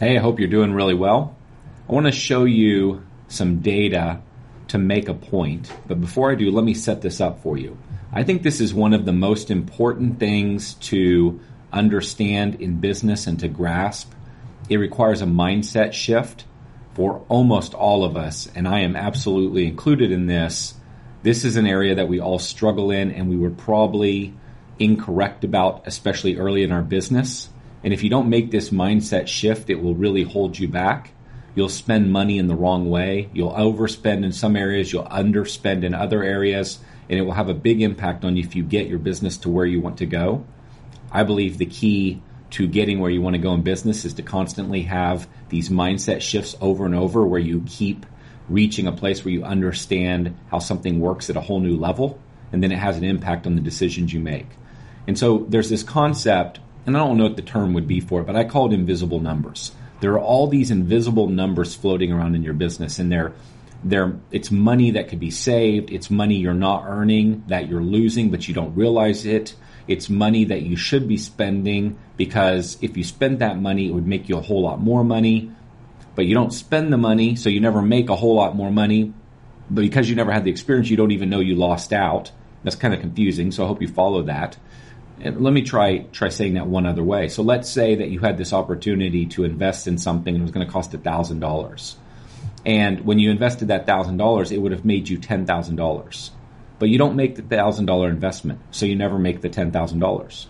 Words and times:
Hey, 0.00 0.18
I 0.18 0.20
hope 0.20 0.40
you're 0.40 0.48
doing 0.48 0.72
really 0.72 0.94
well. 0.94 1.36
I 1.88 1.92
want 1.92 2.06
to 2.06 2.12
show 2.12 2.42
you 2.42 3.06
some 3.28 3.60
data 3.60 4.20
to 4.68 4.76
make 4.76 5.08
a 5.08 5.14
point, 5.14 5.72
but 5.86 6.00
before 6.00 6.32
I 6.32 6.34
do, 6.34 6.50
let 6.50 6.64
me 6.64 6.74
set 6.74 7.00
this 7.00 7.20
up 7.20 7.44
for 7.44 7.56
you. 7.56 7.78
I 8.12 8.24
think 8.24 8.42
this 8.42 8.60
is 8.60 8.74
one 8.74 8.92
of 8.92 9.04
the 9.04 9.12
most 9.12 9.52
important 9.52 10.18
things 10.18 10.74
to 10.90 11.38
understand 11.72 12.56
in 12.56 12.80
business 12.80 13.28
and 13.28 13.38
to 13.38 13.46
grasp. 13.46 14.12
It 14.68 14.78
requires 14.78 15.22
a 15.22 15.26
mindset 15.26 15.92
shift 15.92 16.44
for 16.94 17.24
almost 17.28 17.72
all 17.72 18.02
of 18.02 18.16
us, 18.16 18.48
and 18.52 18.66
I 18.66 18.80
am 18.80 18.96
absolutely 18.96 19.68
included 19.68 20.10
in 20.10 20.26
this. 20.26 20.74
This 21.22 21.44
is 21.44 21.54
an 21.54 21.68
area 21.68 21.94
that 21.94 22.08
we 22.08 22.18
all 22.18 22.40
struggle 22.40 22.90
in, 22.90 23.12
and 23.12 23.30
we 23.30 23.36
were 23.36 23.50
probably 23.50 24.34
incorrect 24.76 25.44
about, 25.44 25.86
especially 25.86 26.36
early 26.36 26.64
in 26.64 26.72
our 26.72 26.82
business. 26.82 27.48
And 27.84 27.92
if 27.92 28.02
you 28.02 28.10
don't 28.10 28.30
make 28.30 28.50
this 28.50 28.70
mindset 28.70 29.28
shift, 29.28 29.70
it 29.70 29.80
will 29.80 29.94
really 29.94 30.22
hold 30.22 30.58
you 30.58 30.66
back. 30.66 31.12
You'll 31.54 31.68
spend 31.68 32.10
money 32.10 32.38
in 32.38 32.48
the 32.48 32.56
wrong 32.56 32.90
way. 32.90 33.28
You'll 33.32 33.52
overspend 33.52 34.24
in 34.24 34.32
some 34.32 34.56
areas, 34.56 34.92
you'll 34.92 35.04
underspend 35.04 35.84
in 35.84 35.94
other 35.94 36.22
areas, 36.24 36.80
and 37.08 37.18
it 37.18 37.22
will 37.22 37.32
have 37.32 37.48
a 37.48 37.54
big 37.54 37.82
impact 37.82 38.24
on 38.24 38.36
you 38.36 38.42
if 38.42 38.56
you 38.56 38.64
get 38.64 38.88
your 38.88 38.98
business 38.98 39.36
to 39.38 39.50
where 39.50 39.66
you 39.66 39.80
want 39.80 39.98
to 39.98 40.06
go. 40.06 40.44
I 41.12 41.22
believe 41.22 41.58
the 41.58 41.66
key 41.66 42.22
to 42.50 42.66
getting 42.66 42.98
where 42.98 43.10
you 43.10 43.20
want 43.20 43.34
to 43.34 43.42
go 43.42 43.52
in 43.54 43.62
business 43.62 44.04
is 44.04 44.14
to 44.14 44.22
constantly 44.22 44.82
have 44.82 45.28
these 45.48 45.68
mindset 45.68 46.22
shifts 46.22 46.56
over 46.60 46.86
and 46.86 46.94
over 46.94 47.24
where 47.24 47.40
you 47.40 47.62
keep 47.66 48.06
reaching 48.48 48.86
a 48.86 48.92
place 48.92 49.24
where 49.24 49.32
you 49.32 49.44
understand 49.44 50.36
how 50.50 50.58
something 50.58 51.00
works 51.00 51.30
at 51.30 51.36
a 51.36 51.40
whole 51.40 51.60
new 51.60 51.76
level 51.76 52.18
and 52.52 52.62
then 52.62 52.72
it 52.72 52.78
has 52.78 52.96
an 52.96 53.04
impact 53.04 53.46
on 53.46 53.56
the 53.56 53.60
decisions 53.60 54.12
you 54.12 54.20
make. 54.20 54.46
And 55.06 55.18
so 55.18 55.46
there's 55.48 55.68
this 55.68 55.82
concept, 55.82 56.60
and 56.86 56.96
I 56.96 57.00
don't 57.00 57.16
know 57.16 57.24
what 57.24 57.36
the 57.36 57.42
term 57.42 57.74
would 57.74 57.88
be 57.88 58.00
for 58.00 58.20
it, 58.20 58.26
but 58.26 58.36
I 58.36 58.44
call 58.44 58.66
it 58.66 58.74
invisible 58.74 59.20
numbers. 59.20 59.72
There 60.00 60.12
are 60.12 60.20
all 60.20 60.46
these 60.46 60.70
invisible 60.70 61.28
numbers 61.28 61.74
floating 61.74 62.12
around 62.12 62.34
in 62.34 62.42
your 62.42 62.54
business, 62.54 62.98
and 62.98 63.10
they're 63.10 63.32
they're, 63.84 64.14
it's 64.30 64.50
money 64.50 64.92
that 64.92 65.08
could 65.08 65.20
be 65.20 65.30
saved. 65.30 65.92
It's 65.92 66.10
money 66.10 66.36
you're 66.36 66.54
not 66.54 66.84
earning 66.86 67.44
that 67.48 67.68
you're 67.68 67.82
losing, 67.82 68.30
but 68.30 68.48
you 68.48 68.54
don't 68.54 68.74
realize 68.74 69.26
it. 69.26 69.54
It's 69.86 70.08
money 70.08 70.44
that 70.46 70.62
you 70.62 70.76
should 70.76 71.06
be 71.06 71.18
spending 71.18 71.98
because 72.16 72.78
if 72.80 72.96
you 72.96 73.04
spend 73.04 73.40
that 73.40 73.58
money, 73.58 73.88
it 73.88 73.92
would 73.92 74.06
make 74.06 74.28
you 74.28 74.38
a 74.38 74.40
whole 74.40 74.62
lot 74.62 74.80
more 74.80 75.04
money. 75.04 75.50
But 76.14 76.24
you 76.24 76.34
don't 76.34 76.52
spend 76.52 76.92
the 76.92 76.96
money, 76.96 77.36
so 77.36 77.50
you 77.50 77.60
never 77.60 77.82
make 77.82 78.08
a 78.08 78.16
whole 78.16 78.36
lot 78.36 78.56
more 78.56 78.70
money. 78.70 79.12
But 79.68 79.82
because 79.82 80.08
you 80.08 80.16
never 80.16 80.32
had 80.32 80.44
the 80.44 80.50
experience, 80.50 80.88
you 80.88 80.96
don't 80.96 81.10
even 81.10 81.28
know 81.28 81.40
you 81.40 81.54
lost 81.54 81.92
out. 81.92 82.30
That's 82.62 82.76
kind 82.76 82.94
of 82.94 83.00
confusing, 83.00 83.52
so 83.52 83.64
I 83.64 83.66
hope 83.66 83.82
you 83.82 83.88
follow 83.88 84.22
that. 84.22 84.56
Let 85.18 85.52
me 85.52 85.62
try 85.62 85.98
try 86.12 86.28
saying 86.28 86.54
that 86.54 86.66
one 86.66 86.86
other 86.86 87.02
way. 87.02 87.28
So 87.28 87.42
let's 87.42 87.68
say 87.68 87.94
that 87.96 88.08
you 88.10 88.18
had 88.18 88.36
this 88.36 88.52
opportunity 88.52 89.26
to 89.26 89.44
invest 89.44 89.86
in 89.86 89.96
something 89.98 90.34
and 90.34 90.42
it 90.42 90.44
was 90.44 90.50
going 90.50 90.66
to 90.66 90.72
cost 90.72 90.92
thousand 90.92 91.40
dollars, 91.40 91.96
and 92.66 93.00
when 93.04 93.18
you 93.18 93.30
invested 93.30 93.68
that 93.68 93.86
thousand 93.86 94.16
dollars, 94.16 94.50
it 94.50 94.58
would 94.58 94.72
have 94.72 94.84
made 94.84 95.08
you 95.08 95.18
ten 95.18 95.46
thousand 95.46 95.76
dollars. 95.76 96.30
But 96.78 96.88
you 96.88 96.98
don't 96.98 97.16
make 97.16 97.36
the 97.36 97.42
thousand 97.42 97.86
dollar 97.86 98.08
investment, 98.08 98.60
so 98.70 98.86
you 98.86 98.96
never 98.96 99.18
make 99.18 99.40
the 99.40 99.48
ten 99.48 99.70
thousand 99.70 100.00
dollars. 100.00 100.48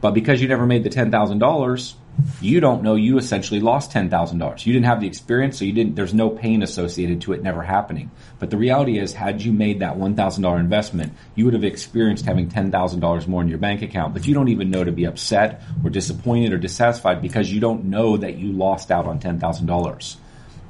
But 0.00 0.12
because 0.12 0.40
you 0.40 0.48
never 0.48 0.66
made 0.66 0.84
the 0.84 0.90
ten 0.90 1.10
thousand 1.10 1.38
dollars, 1.40 1.96
you 2.40 2.60
don't 2.60 2.82
know 2.82 2.94
you 2.94 3.18
essentially 3.18 3.60
lost 3.60 3.92
$10,000. 3.92 4.66
You 4.66 4.72
didn't 4.72 4.86
have 4.86 5.00
the 5.00 5.06
experience, 5.06 5.58
so 5.58 5.64
you 5.64 5.72
didn't, 5.72 5.96
there's 5.96 6.14
no 6.14 6.30
pain 6.30 6.62
associated 6.62 7.20
to 7.22 7.32
it 7.32 7.42
never 7.42 7.62
happening. 7.62 8.10
But 8.38 8.50
the 8.50 8.56
reality 8.56 8.98
is, 8.98 9.12
had 9.12 9.42
you 9.42 9.52
made 9.52 9.80
that 9.80 9.96
$1,000 9.96 10.60
investment, 10.60 11.12
you 11.34 11.44
would 11.44 11.54
have 11.54 11.64
experienced 11.64 12.24
having 12.24 12.48
$10,000 12.48 13.26
more 13.28 13.42
in 13.42 13.48
your 13.48 13.58
bank 13.58 13.82
account, 13.82 14.14
but 14.14 14.26
you 14.26 14.34
don't 14.34 14.48
even 14.48 14.70
know 14.70 14.84
to 14.84 14.92
be 14.92 15.04
upset 15.04 15.62
or 15.84 15.90
disappointed 15.90 16.52
or 16.52 16.58
dissatisfied 16.58 17.20
because 17.20 17.52
you 17.52 17.60
don't 17.60 17.84
know 17.84 18.16
that 18.16 18.36
you 18.36 18.52
lost 18.52 18.90
out 18.90 19.06
on 19.06 19.20
$10,000. 19.20 20.16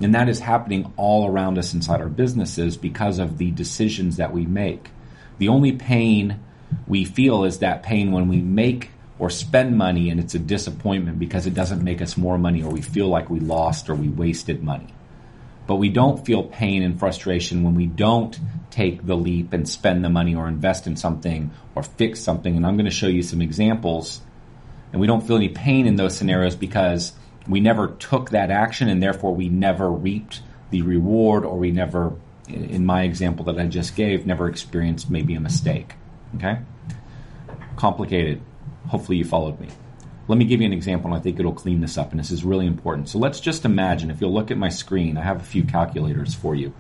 And 0.01 0.15
that 0.15 0.29
is 0.29 0.41
happening 0.41 0.93
all 0.97 1.27
around 1.27 1.59
us 1.59 1.73
inside 1.73 2.01
our 2.01 2.09
businesses 2.09 2.77
because 2.77 3.19
of 3.19 3.39
the 3.39 3.51
decisions 3.51 4.17
that 4.17 4.33
we 4.33 4.45
make. 4.45 4.91
The 5.39 5.49
only 5.49 5.73
pain 5.73 6.41
we 6.87 7.05
feel 7.05 7.45
is 7.45 7.61
that 7.61 7.83
pain 7.83 8.13
when 8.13 8.29
we 8.29 8.41
make 8.41 8.91
or 9.19 9.31
spend 9.31 9.77
money 9.77 10.11
and 10.11 10.21
it's 10.21 10.35
a 10.35 10.39
disappointment 10.39 11.19
because 11.19 11.47
it 11.47 11.55
doesn't 11.55 11.83
make 11.83 12.03
us 12.03 12.17
more 12.17 12.37
money 12.37 12.63
or 12.63 12.71
we 12.71 12.83
feel 12.83 13.09
like 13.09 13.31
we 13.31 13.41
lost 13.41 13.89
or 13.89 13.95
we 13.95 14.09
wasted 14.09 14.63
money. 14.63 14.93
But 15.67 15.77
we 15.77 15.89
don't 15.89 16.25
feel 16.25 16.45
pain 16.45 16.83
and 16.83 16.99
frustration 16.99 17.65
when 17.65 17.75
we 17.75 17.87
don't 17.87 18.39
take 18.71 19.05
the 19.05 19.17
leap 19.17 19.53
and 19.53 19.69
spend 19.69 20.05
the 20.05 20.09
money 20.09 20.35
or 20.35 20.47
invest 20.47 20.87
in 20.87 20.97
something 20.97 21.51
or 21.75 21.83
fix 21.83 22.21
something. 22.21 22.57
And 22.57 22.65
I'm 22.67 22.77
going 22.77 22.85
to 22.85 22.91
show 22.91 23.09
you 23.09 23.23
some 23.23 23.43
examples. 23.43 24.21
And 24.93 25.01
we 25.01 25.07
don't 25.07 25.27
feel 25.27 25.37
any 25.37 25.49
pain 25.49 25.87
in 25.87 25.97
those 25.97 26.17
scenarios 26.17 26.55
because 26.55 27.13
we 27.49 27.59
never 27.61 27.89
took 27.89 28.31
that 28.31 28.51
action 28.51 28.89
and 28.89 29.03
therefore 29.03 29.35
we 29.35 29.49
never 29.49 29.91
reaped 29.91 30.43
the 30.71 30.83
reward 30.83 31.45
or 31.45 31.59
we 31.59 31.73
never, 31.73 32.15
in 32.49 32.87
my 32.87 33.03
example 33.03 33.47
that 33.47 33.59
I 33.59 33.67
just 33.67 33.97
gave, 33.97 34.27
never 34.27 34.49
experienced 34.49 35.11
maybe 35.11 35.35
a 35.35 35.41
mistake. 35.41 35.95
Okay? 36.37 36.59
Complicated. 37.77 38.41
Hopefully 38.89 39.19
you 39.19 39.25
followed 39.25 39.61
me. 39.61 39.69
Let 40.29 40.39
me 40.39 40.45
give 40.45 40.61
you 40.61 40.67
an 40.67 40.73
example, 40.73 41.11
and 41.11 41.19
I 41.19 41.23
think 41.23 41.39
it'll 41.39 41.53
clean 41.53 41.81
this 41.81 41.97
up, 41.97 42.11
and 42.11 42.19
this 42.19 42.31
is 42.31 42.45
really 42.45 42.67
important. 42.67 43.09
So 43.09 43.19
let's 43.19 43.39
just 43.39 43.65
imagine, 43.65 44.11
if 44.11 44.21
you'll 44.21 44.35
look 44.35 44.51
at 44.51 44.59
my 44.59 44.69
screen, 44.69 45.17
I 45.17 45.23
have 45.23 45.41
a 45.41 45.45
few 45.45 45.63
calculators 45.63 46.35
for 46.35 46.55
you. 46.55 46.73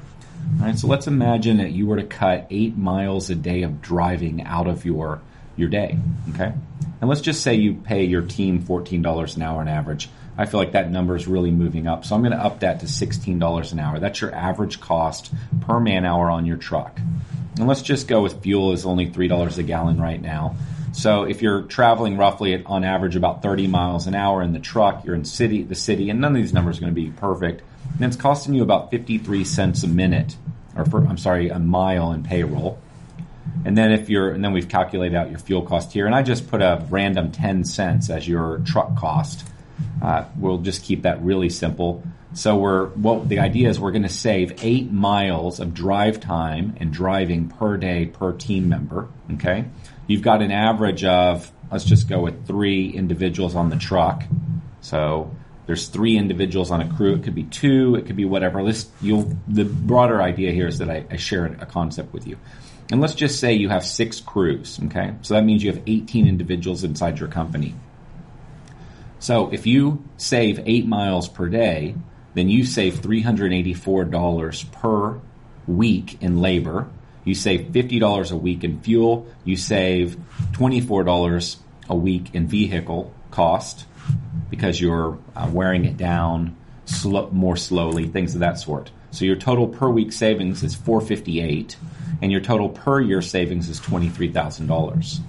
All 0.61 0.67
right, 0.67 0.79
so 0.79 0.87
let's 0.89 1.07
imagine 1.07 1.59
that 1.59 1.73
you 1.73 1.87
were 1.87 1.97
to 1.97 2.05
cut 2.05 2.47
eight 2.51 2.77
miles 2.77 3.31
a 3.31 3.35
day 3.35 3.63
of 3.63 3.81
driving 3.81 4.43
out 4.43 4.67
of 4.67 4.85
your 4.85 5.21
your 5.57 5.69
day. 5.69 5.99
Okay, 6.35 6.53
and 7.01 7.09
let's 7.09 7.23
just 7.23 7.43
say 7.43 7.55
you 7.55 7.75
pay 7.75 8.05
your 8.05 8.23
team 8.23 8.61
fourteen 8.61 9.01
dollars 9.01 9.37
an 9.37 9.43
hour 9.43 9.61
on 9.61 9.69
average. 9.69 10.09
I 10.37 10.45
feel 10.45 10.61
like 10.61 10.73
that 10.73 10.91
number 10.91 11.17
is 11.17 11.27
really 11.27 11.51
moving 11.51 11.87
up, 11.87 12.05
so 12.05 12.15
I'm 12.15 12.21
going 12.21 12.33
to 12.33 12.45
up 12.45 12.61
that 12.61 12.81
to 12.81 12.89
sixteen 12.89 13.39
dollars 13.39 13.73
an 13.73 13.79
hour. 13.79 13.99
That's 13.99 14.21
your 14.21 14.35
average 14.35 14.81
cost 14.81 15.33
per 15.63 15.81
man 15.81 16.05
hour 16.05 16.31
on 16.31 16.47
your 16.47 16.59
truck. 16.59 17.01
And 17.59 17.67
let's 17.67 17.83
just 17.83 18.07
go 18.07 18.23
with 18.23 18.43
fuel 18.43 18.73
is 18.73 18.85
only 18.85 19.09
three 19.09 19.29
dollars 19.29 19.57
a 19.57 19.63
gallon 19.63 20.01
right 20.01 20.21
now. 20.21 20.57
So 20.97 21.25
if 21.25 21.43
you're 21.43 21.63
traveling 21.63 22.17
roughly 22.17 22.55
at, 22.55 22.65
on 22.65 22.83
average 22.83 23.17
about 23.17 23.43
30 23.43 23.67
miles 23.67 24.07
an 24.07 24.15
hour 24.15 24.41
in 24.41 24.55
the 24.55 24.59
truck, 24.59 25.05
you're 25.05 25.15
in 25.15 25.27
city, 25.27 25.63
the 25.63 25.75
city, 25.75 26.09
and 26.09 26.23
none 26.23 26.35
of 26.35 26.41
these 26.41 26.55
numbers 26.55 26.79
are 26.79 26.81
going 26.81 26.95
to 26.95 26.99
be 27.01 27.11
perfect. 27.11 27.63
And 27.97 28.05
it's 28.07 28.17
costing 28.17 28.55
you 28.55 28.63
about 28.63 28.91
53 28.91 29.45
cents 29.45 29.83
a 29.83 29.89
minute, 29.89 30.37
or 30.75 30.87
for, 30.87 31.07
I'm 31.07 31.19
sorry, 31.19 31.51
a 31.51 31.59
mile 31.59 32.13
in 32.13 32.23
payroll. 32.23 32.81
And 33.67 33.77
then 33.77 33.93
if 33.93 34.09
you're, 34.09 34.31
and 34.31 34.43
then 34.43 34.53
we've 34.53 34.71
calculated 34.71 35.15
out 35.15 35.29
your 35.29 35.39
fuel 35.39 35.61
cost 35.61 35.93
here, 35.93 36.07
and 36.07 36.15
I 36.15 36.23
just 36.23 36.49
put 36.49 36.63
a 36.63 36.87
random 36.89 37.31
10 37.31 37.65
cents 37.65 38.09
as 38.09 38.27
your 38.27 38.63
truck 38.65 38.97
cost. 38.97 39.47
Uh, 40.01 40.25
we'll 40.39 40.59
just 40.59 40.83
keep 40.83 41.03
that 41.03 41.23
really 41.23 41.51
simple. 41.51 42.03
So 42.33 42.57
we're, 42.57 42.87
what 42.87 43.29
the 43.29 43.41
idea 43.41 43.69
is 43.69 43.79
we're 43.79 43.93
going 43.93 44.03
to 44.03 44.09
save 44.09 44.65
eight 44.65 44.91
miles 44.91 45.61
of 45.61 45.75
drive 45.75 46.21
time 46.21 46.75
and 46.79 46.91
driving 46.91 47.51
per 47.51 47.77
day 47.77 48.07
per 48.07 48.33
team 48.33 48.71
member. 48.71 49.09
Okay 49.35 49.67
you've 50.07 50.23
got 50.23 50.43
an 50.43 50.51
average 50.51 51.05
of 51.05 51.51
let's 51.71 51.85
just 51.85 52.09
go 52.09 52.21
with 52.21 52.47
three 52.47 52.91
individuals 52.91 53.55
on 53.55 53.71
the 53.71 53.77
truck. 53.77 54.25
So 54.81 55.35
there's 55.67 55.89
three 55.89 56.17
individuals 56.17 56.71
on 56.71 56.81
a 56.81 56.95
crew. 56.95 57.15
It 57.15 57.25
could 57.25 57.35
be 57.35 57.45
two. 57.45 57.97
It 57.97 58.07
could 58.07 58.17
be 58.17 58.25
whatever. 58.25 58.61
You'll, 59.01 59.37
the 59.49 59.65
broader 59.65 60.23
idea 60.23 60.53
here 60.53 60.69
is 60.69 60.79
that 60.79 60.89
I, 60.89 61.05
I 61.11 61.17
share 61.17 61.47
a 61.47 61.67
concept 61.67 62.13
with 62.13 62.27
you. 62.27 62.39
And 62.91 63.01
let's 63.01 63.17
just 63.17 63.41
say 63.41 63.55
you 63.55 63.69
have 63.69 63.85
six 63.85 64.21
crews. 64.21 64.79
Okay. 64.85 65.15
So 65.23 65.35
that 65.35 65.45
means 65.45 65.65
you 65.65 65.73
have 65.73 65.83
18 65.87 66.29
individuals 66.29 66.85
inside 66.85 67.19
your 67.19 67.29
company. 67.29 67.75
So 69.19 69.51
if 69.53 69.67
you 69.67 70.05
save 70.19 70.61
eight 70.67 70.87
miles 70.87 71.29
per 71.29 71.49
day, 71.49 71.97
then 72.35 72.49
you 72.49 72.65
save 72.65 72.97
$384 72.97 74.73
per 74.73 75.21
week 75.67 76.23
in 76.23 76.41
labor 76.41 76.89
you 77.27 77.35
save 77.35 77.73
$50 77.73 78.33
a 78.33 78.37
week 78.37 78.63
in 78.63 78.81
fuel. 78.81 79.27
You 79.45 79.57
save 79.57 80.17
$24 80.53 81.57
a 81.89 81.95
week 81.95 82.35
in 82.35 82.47
vehicle 82.47 83.13
cost 83.33 83.85
because 84.49 84.81
you're 84.81 85.19
uh, 85.35 85.51
wearing 85.53 85.85
it 85.85 85.97
down 85.97 86.57
more 87.33 87.57
slowly, 87.57 88.07
things 88.07 88.35
of 88.35 88.41
that 88.41 88.61
sort. 88.61 88.93
So 89.11 89.25
your 89.25 89.35
total 89.35 89.67
per 89.67 89.91
week 89.91 90.13
savings 90.13 90.63
is 90.63 90.77
458 90.77 91.77
and 92.23 92.31
your 92.31 92.41
total 92.41 92.69
per 92.69 93.01
year 93.01 93.21
savings 93.21 93.69
is 93.69 93.81
$23,000. 93.81 95.21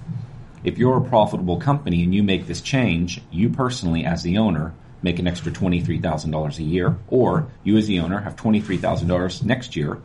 If 0.64 0.78
you're 0.78 0.98
a 0.98 1.02
profitable 1.02 1.58
company 1.58 2.04
and 2.04 2.14
you 2.14 2.22
make 2.22 2.46
this 2.46 2.62
change, 2.62 3.22
you 3.32 3.50
personally 3.50 4.06
as 4.06 4.22
the 4.22 4.38
owner 4.38 4.76
make 5.02 5.18
an 5.18 5.28
extra 5.28 5.52
$23,000 5.52 6.60
a 6.60 6.64
year 6.64 6.96
or 7.08 7.48
you 7.64 7.76
as 7.76 7.88
the 7.88 8.00
owner 8.00 8.20
have 8.20 8.36
$23,000 8.36 9.44
next 9.44 9.76
year 9.76 10.00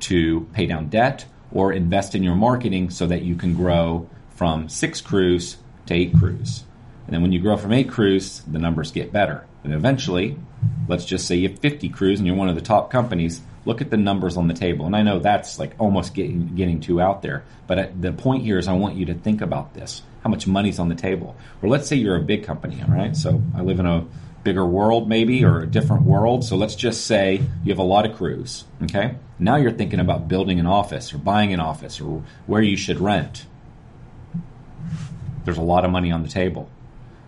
to 0.00 0.46
pay 0.52 0.66
down 0.66 0.88
debt 0.88 1.24
or 1.52 1.72
invest 1.72 2.14
in 2.14 2.22
your 2.22 2.34
marketing 2.34 2.90
so 2.90 3.06
that 3.06 3.22
you 3.22 3.34
can 3.34 3.54
grow 3.54 4.08
from 4.30 4.68
six 4.68 5.00
crews 5.00 5.56
to 5.86 5.94
eight 5.94 6.14
crews. 6.14 6.64
And 7.06 7.14
then 7.14 7.22
when 7.22 7.32
you 7.32 7.40
grow 7.40 7.56
from 7.56 7.72
eight 7.72 7.88
crews, 7.88 8.40
the 8.40 8.58
numbers 8.58 8.92
get 8.92 9.12
better. 9.12 9.46
And 9.64 9.72
eventually, 9.72 10.36
let's 10.88 11.04
just 11.04 11.26
say 11.26 11.36
you 11.36 11.48
have 11.48 11.58
50 11.58 11.88
crews 11.88 12.20
and 12.20 12.26
you're 12.26 12.36
one 12.36 12.48
of 12.48 12.54
the 12.54 12.60
top 12.60 12.90
companies, 12.90 13.40
look 13.64 13.80
at 13.80 13.90
the 13.90 13.96
numbers 13.96 14.36
on 14.36 14.46
the 14.46 14.54
table. 14.54 14.86
And 14.86 14.94
I 14.94 15.02
know 15.02 15.18
that's 15.18 15.58
like 15.58 15.74
almost 15.78 16.14
getting, 16.14 16.54
getting 16.54 16.80
too 16.80 17.00
out 17.00 17.22
there. 17.22 17.44
But 17.66 18.00
the 18.00 18.12
point 18.12 18.44
here 18.44 18.58
is 18.58 18.68
I 18.68 18.74
want 18.74 18.96
you 18.96 19.06
to 19.06 19.14
think 19.14 19.40
about 19.40 19.74
this. 19.74 20.02
How 20.22 20.30
much 20.30 20.46
money's 20.46 20.78
on 20.78 20.88
the 20.88 20.94
table? 20.94 21.36
Or 21.62 21.68
let's 21.68 21.88
say 21.88 21.96
you're 21.96 22.16
a 22.16 22.22
big 22.22 22.44
company, 22.44 22.82
all 22.82 22.94
right? 22.94 23.16
So 23.16 23.42
I 23.56 23.62
live 23.62 23.80
in 23.80 23.86
a 23.86 24.06
bigger 24.44 24.64
world 24.64 25.08
maybe 25.08 25.44
or 25.44 25.60
a 25.60 25.66
different 25.66 26.02
world. 26.02 26.44
So 26.44 26.56
let's 26.56 26.74
just 26.74 27.06
say 27.06 27.42
you 27.64 27.72
have 27.72 27.78
a 27.78 27.82
lot 27.82 28.06
of 28.06 28.16
crews, 28.16 28.64
okay? 28.82 29.16
Now 29.38 29.56
you're 29.56 29.72
thinking 29.72 30.00
about 30.00 30.28
building 30.28 30.58
an 30.58 30.66
office 30.66 31.12
or 31.12 31.18
buying 31.18 31.52
an 31.52 31.60
office 31.60 32.00
or 32.00 32.22
where 32.46 32.62
you 32.62 32.76
should 32.76 33.00
rent. 33.00 33.46
There's 35.44 35.58
a 35.58 35.62
lot 35.62 35.84
of 35.84 35.90
money 35.90 36.12
on 36.12 36.22
the 36.22 36.28
table. 36.28 36.70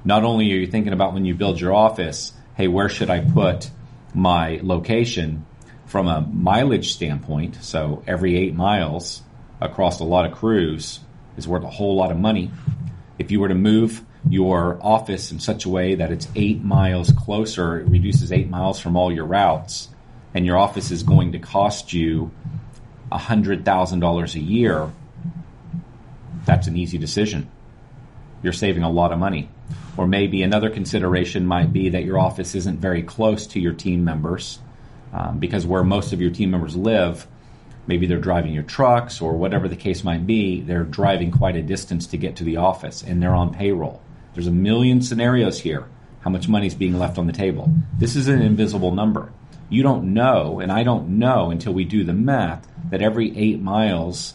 Not 0.04 0.24
only 0.24 0.50
are 0.52 0.56
you 0.56 0.66
thinking 0.66 0.92
about 0.92 1.12
when 1.12 1.24
you 1.24 1.34
build 1.34 1.60
your 1.60 1.74
office, 1.74 2.32
hey, 2.54 2.68
where 2.68 2.88
should 2.88 3.10
I 3.10 3.20
put 3.20 3.70
my 4.14 4.60
location 4.62 5.46
from 5.86 6.06
a 6.06 6.20
mileage 6.20 6.92
standpoint? 6.92 7.56
So 7.62 8.02
every 8.06 8.36
eight 8.36 8.54
miles 8.54 9.22
across 9.60 10.00
a 10.00 10.04
lot 10.04 10.24
of 10.24 10.32
crews 10.32 11.00
is 11.36 11.46
worth 11.46 11.64
a 11.64 11.70
whole 11.70 11.96
lot 11.96 12.10
of 12.10 12.18
money. 12.18 12.50
If 13.18 13.30
you 13.30 13.40
were 13.40 13.48
to 13.48 13.54
move 13.54 14.04
your 14.28 14.78
office 14.82 15.32
in 15.32 15.40
such 15.40 15.64
a 15.64 15.68
way 15.68 15.94
that 15.94 16.12
it's 16.12 16.28
eight 16.36 16.62
miles 16.62 17.12
closer, 17.12 17.80
it 17.80 17.88
reduces 17.88 18.32
eight 18.32 18.48
miles 18.48 18.78
from 18.78 18.96
all 18.96 19.12
your 19.12 19.24
routes, 19.24 19.88
and 20.34 20.44
your 20.44 20.58
office 20.58 20.90
is 20.90 21.02
going 21.02 21.32
to 21.32 21.38
cost 21.38 21.92
you 21.92 22.30
$100,000 23.10 24.34
a 24.34 24.40
year, 24.40 24.90
that's 26.44 26.66
an 26.66 26.76
easy 26.76 26.98
decision. 26.98 27.50
You're 28.42 28.52
saving 28.52 28.82
a 28.82 28.90
lot 28.90 29.12
of 29.12 29.18
money. 29.18 29.48
Or 29.96 30.06
maybe 30.06 30.42
another 30.42 30.70
consideration 30.70 31.44
might 31.44 31.72
be 31.72 31.90
that 31.90 32.04
your 32.04 32.18
office 32.18 32.54
isn't 32.54 32.78
very 32.78 33.02
close 33.02 33.46
to 33.48 33.60
your 33.60 33.72
team 33.72 34.04
members, 34.04 34.58
um, 35.12 35.38
because 35.38 35.66
where 35.66 35.84
most 35.84 36.12
of 36.12 36.20
your 36.20 36.30
team 36.30 36.50
members 36.50 36.76
live, 36.76 37.26
maybe 37.86 38.06
they're 38.06 38.18
driving 38.18 38.52
your 38.52 38.62
trucks 38.62 39.20
or 39.20 39.32
whatever 39.32 39.68
the 39.68 39.76
case 39.76 40.04
might 40.04 40.26
be, 40.26 40.60
they're 40.60 40.84
driving 40.84 41.30
quite 41.30 41.56
a 41.56 41.62
distance 41.62 42.06
to 42.06 42.16
get 42.16 42.36
to 42.36 42.44
the 42.44 42.56
office 42.56 43.02
and 43.02 43.22
they're 43.22 43.34
on 43.34 43.52
payroll. 43.52 44.00
There's 44.34 44.46
a 44.46 44.52
million 44.52 45.02
scenarios 45.02 45.60
here. 45.60 45.88
How 46.20 46.30
much 46.30 46.48
money 46.48 46.66
is 46.66 46.74
being 46.74 46.98
left 46.98 47.18
on 47.18 47.26
the 47.26 47.32
table? 47.32 47.72
This 47.98 48.14
is 48.14 48.28
an 48.28 48.42
invisible 48.42 48.94
number. 48.94 49.32
You 49.68 49.82
don't 49.82 50.14
know, 50.14 50.60
and 50.60 50.70
I 50.70 50.82
don't 50.82 51.18
know 51.18 51.50
until 51.50 51.72
we 51.72 51.84
do 51.84 52.04
the 52.04 52.12
math, 52.12 52.68
that 52.90 53.02
every 53.02 53.36
eight 53.36 53.60
miles 53.60 54.34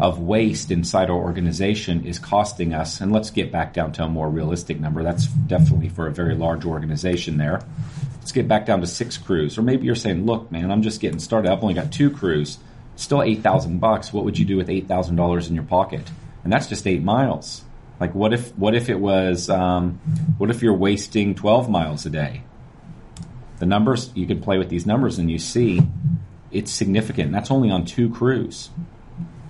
of 0.00 0.18
waste 0.20 0.70
inside 0.70 1.10
our 1.10 1.16
organization 1.16 2.04
is 2.04 2.18
costing 2.18 2.74
us, 2.74 3.00
and 3.00 3.12
let's 3.12 3.30
get 3.30 3.52
back 3.52 3.72
down 3.72 3.92
to 3.92 4.04
a 4.04 4.08
more 4.08 4.28
realistic 4.28 4.80
number. 4.80 5.02
That's 5.02 5.26
definitely 5.26 5.88
for 5.88 6.06
a 6.06 6.12
very 6.12 6.34
large 6.34 6.64
organization 6.64 7.36
there. 7.36 7.60
Let's 8.18 8.32
get 8.32 8.48
back 8.48 8.66
down 8.66 8.80
to 8.80 8.86
six 8.86 9.16
crews. 9.16 9.56
Or 9.56 9.62
maybe 9.62 9.86
you're 9.86 9.94
saying, 9.94 10.26
look, 10.26 10.50
man, 10.50 10.70
I'm 10.70 10.82
just 10.82 11.00
getting 11.00 11.20
started. 11.20 11.50
I've 11.50 11.62
only 11.62 11.74
got 11.74 11.92
two 11.92 12.10
crews. 12.10 12.58
Still 12.96 13.22
8,000 13.22 13.78
bucks. 13.78 14.12
What 14.12 14.24
would 14.24 14.38
you 14.38 14.44
do 14.44 14.56
with 14.56 14.68
$8,000 14.68 15.48
in 15.48 15.54
your 15.54 15.64
pocket? 15.64 16.02
And 16.42 16.52
that's 16.52 16.66
just 16.66 16.86
eight 16.86 17.02
miles. 17.02 17.62
Like 17.98 18.14
what 18.14 18.32
if 18.32 18.56
what 18.56 18.74
if 18.74 18.88
it 18.88 18.98
was 18.98 19.48
um, 19.48 20.00
what 20.38 20.50
if 20.50 20.62
you're 20.62 20.74
wasting 20.74 21.34
12 21.34 21.70
miles 21.70 22.04
a 22.06 22.10
day? 22.10 22.42
The 23.58 23.66
numbers 23.66 24.10
you 24.14 24.26
can 24.26 24.40
play 24.40 24.58
with 24.58 24.68
these 24.68 24.86
numbers 24.86 25.18
and 25.18 25.30
you 25.30 25.38
see 25.38 25.80
it's 26.50 26.70
significant. 26.70 27.32
That's 27.32 27.50
only 27.50 27.70
on 27.70 27.84
two 27.84 28.10
crews. 28.10 28.70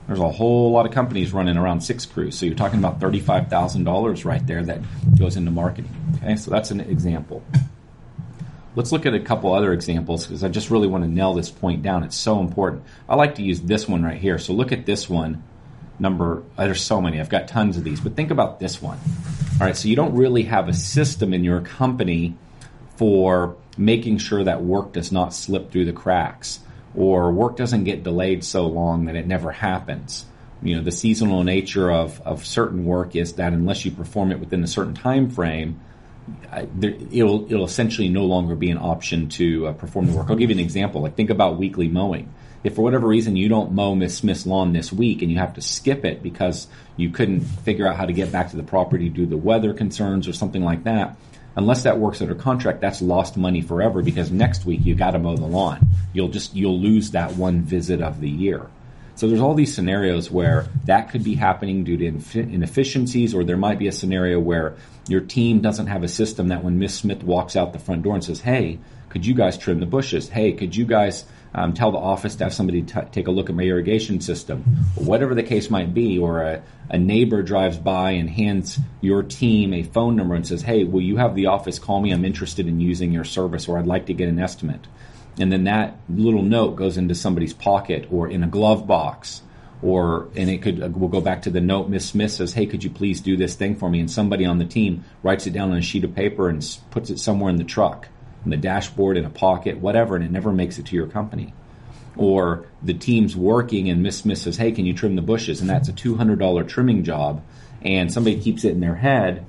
There's 0.07 0.21
a 0.21 0.29
whole 0.29 0.71
lot 0.71 0.87
of 0.87 0.93
companies 0.93 1.33
running 1.33 1.57
around 1.57 1.81
six 1.81 2.07
crews, 2.07 2.39
so 2.39 2.47
you're 2.47 2.55
talking 2.55 2.79
about 2.79 3.01
thirty-five 3.01 3.49
thousand 3.49 3.85
dollars 3.85 4.25
right 4.25 4.45
there 4.47 4.63
that 4.65 4.81
goes 5.19 5.37
into 5.37 5.51
marketing. 5.51 5.91
Okay, 6.17 6.37
so 6.37 6.51
that's 6.51 6.71
an 6.71 6.81
example. 6.81 7.43
Let's 8.77 8.93
look 8.93 9.07
at 9.07 9.15
a 9.15 9.21
couple 9.21 9.53
other 9.53 9.73
examples 9.73 10.27
because 10.27 10.45
I 10.45 10.49
just 10.49 10.71
really 10.71 10.87
want 10.87 11.03
to 11.03 11.11
nail 11.11 11.35
this 11.35 11.51
point 11.51 11.83
down. 11.83 12.05
It's 12.05 12.17
so 12.17 12.39
important. 12.41 12.85
I 13.09 13.17
like 13.17 13.37
to 13.37 13.43
use 13.43 13.61
this 13.63 13.89
one 13.89 14.05
right 14.05 14.21
here. 14.21 14.39
So 14.39 14.53
look 14.53 14.71
at 14.71 14.87
this 14.87 15.09
one 15.09 15.43
number. 15.99 16.43
There's 16.57 16.83
so 16.83 17.01
many. 17.01 17.21
I've 17.21 17.29
got 17.29 17.49
tons 17.49 17.77
of 17.77 17.85
these, 17.85 18.01
but 18.01 18.17
think 18.17 18.31
about 18.31 18.61
this 18.61 18.81
one. 18.81 18.99
All 19.61 19.67
right, 19.67 19.77
so 19.77 19.89
you 19.89 19.97
don't 19.97 20.15
really 20.15 20.43
have 20.45 20.69
a 20.69 20.75
system 20.75 21.33
in 21.33 21.45
your 21.45 21.61
company 21.61 22.37
for 22.97 23.57
making 23.79 24.19
sure 24.19 24.45
that 24.45 24.63
work 24.63 24.93
does 24.93 25.13
not 25.13 25.35
slip 25.35 25.71
through 25.71 25.85
the 25.85 25.93
cracks 25.93 26.61
or 26.95 27.31
work 27.31 27.57
doesn't 27.57 27.85
get 27.85 28.03
delayed 28.03 28.43
so 28.43 28.67
long 28.67 29.07
that 29.07 29.17
it 29.17 29.27
never 29.27 29.53
happens. 29.53 30.25
You 30.63 30.77
know, 30.77 30.83
the 30.83 30.93
seasonal 30.93 31.45
nature 31.45 31.91
of, 31.91 32.21
of 32.23 32.47
certain 32.47 32.87
work 32.87 33.15
is 33.15 33.35
that 33.35 33.53
unless 33.53 33.85
you 33.85 33.91
perform 33.91 34.33
it 34.33 34.41
within 34.41 34.65
a 34.65 34.67
certain 34.67 34.95
time 34.95 35.31
frame, 35.31 35.81
it'll 36.81 37.45
it'll 37.51 37.67
essentially 37.67 38.09
no 38.09 38.25
longer 38.25 38.55
be 38.55 38.71
an 38.71 38.79
option 38.79 39.29
to 39.29 39.69
uh, 39.69 39.73
perform 39.75 40.07
the 40.07 40.17
work. 40.17 40.31
I'll 40.31 40.37
give 40.37 40.51
you 40.51 40.57
an 40.57 40.63
example. 40.63 41.03
Like 41.03 41.15
think 41.15 41.31
about 41.31 41.59
weekly 41.59 41.89
mowing 41.89 42.33
if 42.67 42.75
for 42.75 42.83
whatever 42.83 43.07
reason 43.07 43.37
you 43.37 43.49
don't 43.49 43.71
mow 43.71 43.95
Miss 43.95 44.17
Smith's 44.17 44.45
lawn 44.45 44.73
this 44.73 44.93
week 44.93 45.23
and 45.23 45.31
you 45.31 45.39
have 45.39 45.55
to 45.55 45.61
skip 45.61 46.05
it 46.05 46.21
because 46.21 46.67
you 46.97 47.11
couldn't 47.11 47.41
figure 47.41 47.87
out 47.87 47.95
how 47.95 48.05
to 48.05 48.13
get 48.13 48.33
back 48.33 48.51
to 48.51 48.57
the 48.57 48.65
property 48.65 49.09
due 49.09 49.25
to 49.25 49.37
weather 49.37 49.73
concerns 49.73 50.27
or 50.27 50.33
something 50.33 50.65
like 50.65 50.83
that, 50.83 51.17
unless 51.55 51.85
that 51.85 52.01
works 52.01 52.21
under 52.21 52.35
contract, 52.35 52.81
that's 52.81 53.01
lost 53.01 53.37
money 53.37 53.61
forever 53.63 54.03
because 54.03 54.33
next 54.33 54.67
week 54.67 54.85
you 54.85 54.97
got 54.97 55.13
to 55.13 55.19
mow 55.21 55.37
the 55.37 55.47
lawn. 55.47 55.87
You'll 56.13 56.27
just 56.27 56.57
you'll 56.57 56.81
lose 56.81 57.13
that 57.13 57.37
one 57.37 57.63
visit 57.63 58.03
of 58.03 58.21
the 58.21 58.29
year. 58.29 58.67
So 59.15 59.29
there's 59.29 59.41
all 59.41 59.55
these 59.55 59.73
scenarios 59.73 60.29
where 60.29 60.67
that 60.87 61.11
could 61.11 61.23
be 61.23 61.37
happening 61.37 61.85
due 61.85 61.97
to 61.99 62.41
inefficiencies, 62.41 63.33
or 63.33 63.45
there 63.45 63.57
might 63.57 63.79
be 63.79 63.87
a 63.87 63.93
scenario 63.93 64.41
where 64.41 64.75
your 65.07 65.21
team 65.21 65.61
doesn't 65.61 65.87
have 65.87 66.03
a 66.03 66.09
system 66.09 66.49
that 66.49 66.65
when 66.65 66.81
Miss 66.81 66.97
Smith 66.97 67.23
walks 67.23 67.55
out 67.55 67.73
the 67.73 67.79
front 67.79 68.03
door 68.03 68.15
and 68.15 68.25
says, 68.25 68.41
"Hey, 68.41 68.81
could 69.09 69.25
you 69.25 69.35
guys 69.35 69.57
trim 69.57 69.79
the 69.79 69.87
bushes? 69.87 70.29
Hey, 70.29 70.51
could 70.53 70.75
you 70.75 70.85
guys 70.85 71.25
um, 71.55 71.73
tell 71.73 71.91
the 71.91 71.99
office 71.99 72.37
to 72.37 72.45
have 72.45 72.55
somebody 72.55 72.83
t- 72.83 73.01
take 73.13 73.27
a 73.27 73.31
look 73.31 73.49
at 73.49 73.57
my 73.57 73.63
irrigation 73.63 74.21
system, 74.21 74.63
whatever 74.95 75.35
the 75.35 75.43
case 75.43 75.71
might 75.71 75.95
be, 75.95 76.19
or 76.19 76.43
a, 76.43 76.63
a 76.91 76.99
neighbor 76.99 77.43
drives 77.43 77.79
by 77.79 78.13
and 78.13 78.29
hands 78.29 78.79
your 79.01 79.23
team 79.23 79.73
a 79.73 79.83
phone 79.83 80.17
number 80.17 80.35
and 80.35 80.47
says, 80.47 80.63
"Hey, 80.63 80.85
will 80.85 81.03
you 81.03 81.17
have 81.17 81.35
the 81.35 81.47
office 81.47 81.79
call 81.79 82.01
me? 82.01 82.13
I'm 82.13 82.25
interested 82.25 82.67
in 82.67 82.81
using 82.81 83.13
your 83.13 83.25
service, 83.25 83.69
or 83.69 83.79
I'd 83.79 83.87
like 83.87 84.07
to 84.07 84.15
get 84.15 84.29
an 84.29 84.39
estimate." 84.39 84.87
And 85.39 85.53
then 85.53 85.65
that 85.65 85.97
little 86.09 86.43
note 86.43 86.77
goes 86.77 86.97
into 86.97 87.15
somebody's 87.15 87.53
pocket 87.53 88.09
or 88.11 88.29
in 88.29 88.43
a 88.43 88.47
glove 88.47 88.87
box 88.87 89.43
or 89.83 90.29
and 90.35 90.49
it 90.49 90.63
could 90.63 90.97
we'll 90.97 91.09
go 91.09 91.21
back 91.21 91.43
to 91.43 91.51
the 91.51 91.61
note 91.61 91.89
miss 91.89 92.07
smith 92.07 92.33
says 92.33 92.55
hey 92.55 92.67
could 92.67 92.83
you 92.83 92.91
please 92.91 93.21
do 93.21 93.37
this 93.37 93.55
thing 93.55 93.77
for 93.77 93.91
me 93.91 94.01
and 94.01 94.11
somebody 94.11 94.45
on 94.45 94.59
the 94.59 94.65
team 94.65 95.05
writes 95.23 95.47
it 95.47 95.53
down 95.53 95.71
on 95.71 95.77
a 95.77 95.83
sheet 95.83 96.05
of 96.05 96.15
paper 96.15 96.49
and 96.49 96.79
puts 96.91 97.11
it 97.11 97.19
somewhere 97.19 97.51
in 97.51 97.57
the 97.57 97.65
truck 97.65 98.09
in 98.47 98.51
the 98.51 98.57
dashboard, 98.57 99.17
in 99.17 99.25
a 99.25 99.31
pocket, 99.31 99.79
whatever, 99.79 100.15
and 100.15 100.25
it 100.25 100.31
never 100.31 100.53
makes 100.53 100.79
it 100.79 100.87
to 100.87 100.95
your 100.95 101.09
company. 101.09 101.53
Or 102.17 102.65
the 102.83 102.95
team's 102.95 103.37
working 103.37 103.91
and 103.91 104.03
Miss 104.03 104.19
Smith 104.19 104.39
says, 104.39 104.57
hey, 104.57 104.73
can 104.73 104.87
you 104.87 104.95
trim 104.95 105.17
the 105.17 105.23
bushes? 105.23 105.61
And 105.61 105.69
that's 105.69 105.89
a 105.89 105.93
$200 105.93 106.69
trimming 106.69 107.03
job. 107.05 107.45
And 107.83 108.11
somebody 108.11 108.41
keeps 108.41 108.65
it 108.65 108.71
in 108.71 108.81
their 108.81 108.95
head 108.95 109.45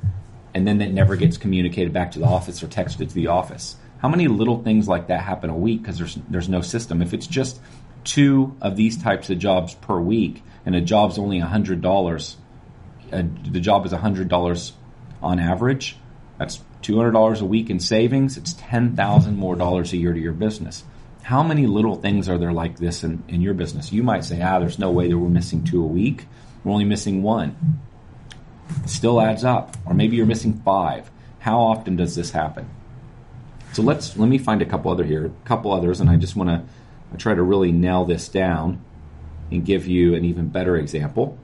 and 0.53 0.67
then 0.67 0.81
it 0.81 0.91
never 0.91 1.15
gets 1.15 1.37
communicated 1.37 1.93
back 1.93 2.11
to 2.11 2.19
the 2.19 2.25
office 2.25 2.63
or 2.63 2.67
texted 2.67 3.09
to 3.09 3.13
the 3.13 3.27
office. 3.27 3.75
How 3.99 4.09
many 4.09 4.27
little 4.27 4.63
things 4.63 4.87
like 4.87 5.07
that 5.07 5.21
happen 5.21 5.51
a 5.51 5.55
week 5.55 5.83
because 5.83 5.99
there's, 5.99 6.17
there's 6.27 6.49
no 6.49 6.61
system? 6.61 7.01
If 7.01 7.13
it's 7.13 7.27
just 7.27 7.61
two 8.03 8.57
of 8.61 8.75
these 8.75 8.97
types 8.97 9.29
of 9.29 9.37
jobs 9.37 9.75
per 9.75 9.99
week 9.99 10.43
and 10.65 10.75
a 10.75 10.81
job's 10.81 11.19
only 11.19 11.39
$100, 11.39 12.35
uh, 13.13 13.23
the 13.49 13.59
job 13.59 13.85
is 13.85 13.91
$100 13.93 14.71
on 15.21 15.39
average, 15.39 15.97
that's 16.39 16.59
$200 16.81 17.41
a 17.41 17.45
week 17.45 17.69
in 17.69 17.79
savings, 17.79 18.37
it's 18.37 18.53
10,000 18.53 19.35
more 19.35 19.55
dollars 19.55 19.93
a 19.93 19.97
year 19.97 20.13
to 20.13 20.19
your 20.19 20.33
business. 20.33 20.83
How 21.23 21.43
many 21.43 21.67
little 21.67 21.95
things 21.95 22.29
are 22.29 22.37
there 22.37 22.53
like 22.53 22.77
this 22.77 23.03
in, 23.03 23.23
in 23.27 23.41
your 23.41 23.53
business? 23.53 23.91
You 23.91 24.03
might 24.03 24.23
say, 24.23 24.41
ah, 24.41 24.59
there's 24.59 24.79
no 24.79 24.91
way 24.91 25.09
that 25.09 25.17
we're 25.17 25.29
missing 25.29 25.63
two 25.63 25.83
a 25.83 25.87
week. 25.87 26.25
We're 26.63 26.71
only 26.71 26.85
missing 26.85 27.21
one. 27.21 27.81
It 28.83 28.89
still 28.89 29.19
adds 29.19 29.43
up. 29.43 29.75
Or 29.85 29.93
maybe 29.93 30.15
you're 30.15 30.25
missing 30.25 30.61
five. 30.63 31.09
How 31.39 31.59
often 31.59 31.95
does 31.95 32.15
this 32.15 32.31
happen? 32.31 32.69
So 33.73 33.81
let's 33.81 34.17
let 34.17 34.27
me 34.29 34.37
find 34.37 34.61
a 34.61 34.65
couple 34.65 34.91
other 34.91 35.03
here, 35.03 35.25
a 35.25 35.47
couple 35.47 35.71
others, 35.71 35.99
and 35.99 36.09
I 36.09 36.15
just 36.15 36.35
want 36.35 36.49
to 36.49 37.17
try 37.17 37.35
to 37.35 37.43
really 37.43 37.71
nail 37.71 38.05
this 38.05 38.29
down 38.29 38.83
and 39.51 39.65
give 39.65 39.87
you 39.87 40.15
an 40.15 40.25
even 40.25 40.47
better 40.49 40.75
example. 40.75 41.37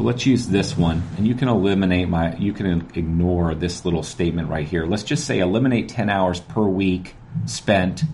So 0.00 0.06
let's 0.06 0.24
use 0.24 0.48
this 0.48 0.78
one, 0.78 1.02
and 1.18 1.28
you 1.28 1.34
can 1.34 1.48
eliminate 1.48 2.08
my, 2.08 2.34
you 2.36 2.54
can 2.54 2.88
ignore 2.94 3.54
this 3.54 3.84
little 3.84 4.02
statement 4.02 4.48
right 4.48 4.66
here. 4.66 4.86
Let's 4.86 5.02
just 5.02 5.26
say 5.26 5.40
eliminate 5.40 5.90
10 5.90 6.08
hours 6.08 6.40
per 6.40 6.62
week 6.62 7.16
spent 7.44 8.04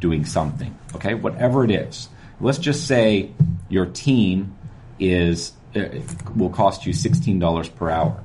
doing 0.00 0.24
something, 0.24 0.74
okay? 0.94 1.12
Whatever 1.12 1.64
it 1.64 1.70
is. 1.70 2.08
Let's 2.40 2.56
just 2.56 2.86
say 2.86 3.32
your 3.68 3.84
team 3.84 4.56
is, 4.98 5.52
uh, 5.76 6.00
will 6.34 6.48
cost 6.48 6.86
you 6.86 6.94
$16 6.94 7.74
per 7.76 7.90
hour. 7.90 8.24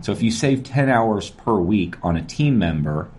So 0.00 0.12
if 0.12 0.22
you 0.22 0.30
save 0.30 0.64
10 0.64 0.88
hours 0.88 1.28
per 1.28 1.56
week 1.56 1.96
on 2.02 2.16
a 2.16 2.22
team 2.22 2.58
member, 2.58 3.10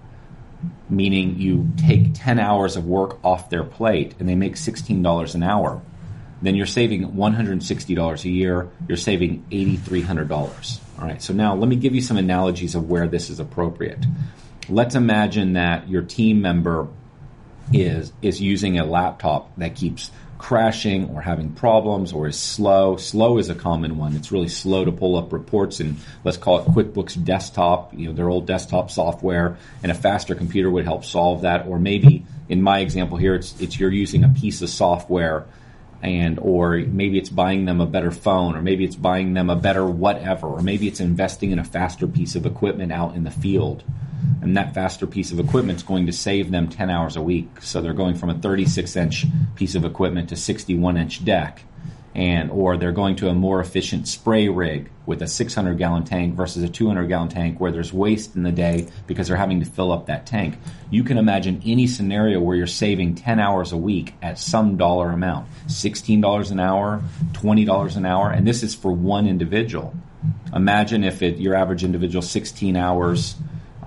meaning 0.89 1.37
you 1.37 1.69
take 1.77 2.15
10 2.15 2.39
hours 2.39 2.75
of 2.75 2.87
work 2.87 3.23
off 3.23 3.51
their 3.51 3.63
plate 3.63 4.15
and 4.17 4.27
they 4.27 4.33
make 4.33 4.55
$16 4.55 5.35
an 5.35 5.43
hour, 5.43 5.83
then 6.41 6.55
you're 6.55 6.65
saving 6.65 7.11
$160 7.13 8.25
a 8.25 8.29
year. 8.29 8.69
You're 8.87 8.97
saving 8.97 9.45
$8,300. 9.51 10.79
All 10.99 11.05
right. 11.05 11.21
So 11.21 11.33
now 11.33 11.55
let 11.55 11.67
me 11.67 11.75
give 11.75 11.95
you 11.95 12.01
some 12.01 12.17
analogies 12.17 12.75
of 12.75 12.89
where 12.89 13.07
this 13.07 13.29
is 13.29 13.39
appropriate. 13.39 14.05
Let's 14.69 14.95
imagine 14.95 15.53
that 15.53 15.89
your 15.89 16.01
team 16.03 16.41
member 16.41 16.87
is 17.71 18.11
is 18.21 18.41
using 18.41 18.79
a 18.79 18.85
laptop 18.85 19.55
that 19.57 19.75
keeps 19.75 20.09
crashing 20.39 21.09
or 21.09 21.21
having 21.21 21.51
problems 21.51 22.13
or 22.13 22.27
is 22.27 22.39
slow. 22.39 22.95
Slow 22.95 23.37
is 23.37 23.49
a 23.49 23.55
common 23.55 23.97
one. 23.97 24.15
It's 24.15 24.31
really 24.31 24.47
slow 24.47 24.85
to 24.85 24.91
pull 24.91 25.17
up 25.17 25.33
reports 25.33 25.81
and 25.81 25.97
let's 26.23 26.37
call 26.37 26.59
it 26.59 26.65
QuickBooks 26.67 27.23
desktop, 27.23 27.93
you 27.93 28.07
know, 28.07 28.13
their 28.13 28.29
old 28.29 28.47
desktop 28.47 28.89
software 28.89 29.57
and 29.83 29.91
a 29.91 29.95
faster 29.95 30.35
computer 30.35 30.69
would 30.71 30.85
help 30.85 31.03
solve 31.03 31.41
that. 31.41 31.67
Or 31.67 31.77
maybe 31.77 32.25
in 32.47 32.61
my 32.61 32.79
example 32.79 33.17
here, 33.17 33.35
it's, 33.35 33.59
it's 33.59 33.79
you're 33.79 33.91
using 33.91 34.23
a 34.23 34.29
piece 34.29 34.61
of 34.61 34.69
software 34.69 35.45
and 36.01 36.39
or 36.39 36.77
maybe 36.77 37.17
it's 37.17 37.29
buying 37.29 37.65
them 37.65 37.81
a 37.81 37.85
better 37.85 38.11
phone 38.11 38.55
or 38.55 38.61
maybe 38.61 38.85
it's 38.85 38.95
buying 38.95 39.33
them 39.33 39.49
a 39.49 39.55
better 39.55 39.85
whatever 39.85 40.47
or 40.47 40.61
maybe 40.61 40.87
it's 40.87 40.99
investing 40.99 41.51
in 41.51 41.59
a 41.59 41.63
faster 41.63 42.07
piece 42.07 42.35
of 42.35 42.45
equipment 42.45 42.91
out 42.91 43.15
in 43.15 43.23
the 43.23 43.31
field. 43.31 43.83
And 44.41 44.55
that 44.55 44.73
faster 44.73 45.05
piece 45.05 45.31
of 45.31 45.39
equipment 45.39 45.77
is 45.77 45.83
going 45.83 46.05
to 46.05 46.13
save 46.13 46.51
them 46.51 46.69
10 46.69 46.89
hours 46.89 47.15
a 47.15 47.21
week. 47.21 47.61
So 47.61 47.81
they're 47.81 47.93
going 47.93 48.15
from 48.15 48.29
a 48.29 48.33
36 48.33 48.95
inch 48.95 49.25
piece 49.55 49.75
of 49.75 49.83
equipment 49.83 50.29
to 50.29 50.35
61 50.35 50.97
inch 50.97 51.23
deck 51.25 51.63
and 52.19 52.51
or 52.51 52.75
they're 52.75 52.91
going 52.91 53.15
to 53.15 53.29
a 53.29 53.33
more 53.33 53.61
efficient 53.61 54.05
spray 54.05 54.49
rig 54.49 54.89
with 55.05 55.21
a 55.21 55.27
600 55.27 55.77
gallon 55.77 56.03
tank 56.03 56.35
versus 56.35 56.61
a 56.61 56.67
200 56.67 57.07
gallon 57.07 57.29
tank 57.29 57.61
where 57.61 57.71
there's 57.71 57.93
waste 57.93 58.35
in 58.35 58.43
the 58.43 58.51
day 58.51 58.89
because 59.07 59.29
they're 59.29 59.37
having 59.37 59.61
to 59.61 59.65
fill 59.65 59.89
up 59.93 60.07
that 60.07 60.25
tank. 60.25 60.57
You 60.91 61.05
can 61.05 61.17
imagine 61.17 61.61
any 61.65 61.87
scenario 61.87 62.41
where 62.41 62.57
you're 62.57 62.67
saving 62.67 63.15
10 63.15 63.39
hours 63.39 63.71
a 63.71 63.77
week 63.77 64.15
at 64.21 64.37
some 64.37 64.75
dollar 64.75 65.11
amount. 65.11 65.47
$16 65.67 66.51
an 66.51 66.59
hour, 66.59 67.01
$20 67.31 67.95
an 67.95 68.05
hour, 68.05 68.29
and 68.29 68.45
this 68.45 68.63
is 68.63 68.75
for 68.75 68.91
one 68.91 69.25
individual. 69.25 69.95
Imagine 70.53 71.05
if 71.05 71.21
it, 71.21 71.37
your 71.37 71.55
average 71.55 71.85
individual 71.85 72.21
16 72.21 72.75
hours 72.75 73.35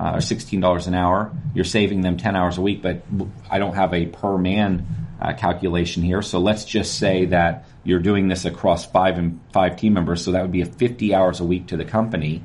uh, 0.01 0.12
or 0.15 0.21
$16 0.21 0.87
an 0.87 0.95
hour, 0.95 1.31
you're 1.55 1.67
saving 1.67 2.01
them 2.01 2.17
10 2.17 2.35
hours 2.35 2.57
a 2.57 2.62
week, 2.62 2.81
but 2.81 3.03
I 3.51 3.59
don't 3.59 3.75
have 3.75 3.93
a 3.93 4.07
per 4.07 4.39
man 4.39 4.87
uh, 5.21 5.35
calculation 5.35 6.03
here. 6.03 6.23
So 6.23 6.39
let's 6.39 6.65
just 6.65 6.99
say 6.99 7.27
that 7.27 7.67
you're 7.85 8.01
doing 8.01 8.29
this 8.29 8.45
across 8.45 8.87
five 8.87 9.19
and 9.19 9.41
five 9.53 9.77
team 9.77 9.95
members. 9.95 10.25
So 10.25 10.33
that 10.33 10.43
would 10.43 10.53
be 10.53 10.62
a 10.62 10.67
50 10.67 11.15
hours 11.15 11.41
a 11.41 11.45
week 11.45 11.69
to 11.69 11.77
the 11.77 11.85
company. 11.85 12.45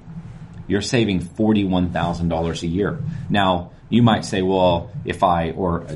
You're 0.68 0.82
saving 0.82 1.22
$41,000 1.22 2.64
a 2.64 2.68
year. 2.68 3.00
Now, 3.30 3.72
you 3.90 4.02
might 4.04 4.26
say, 4.26 4.42
well, 4.42 4.92
if 5.06 5.24
I, 5.24 5.52
or 5.52 5.84
uh, 5.84 5.96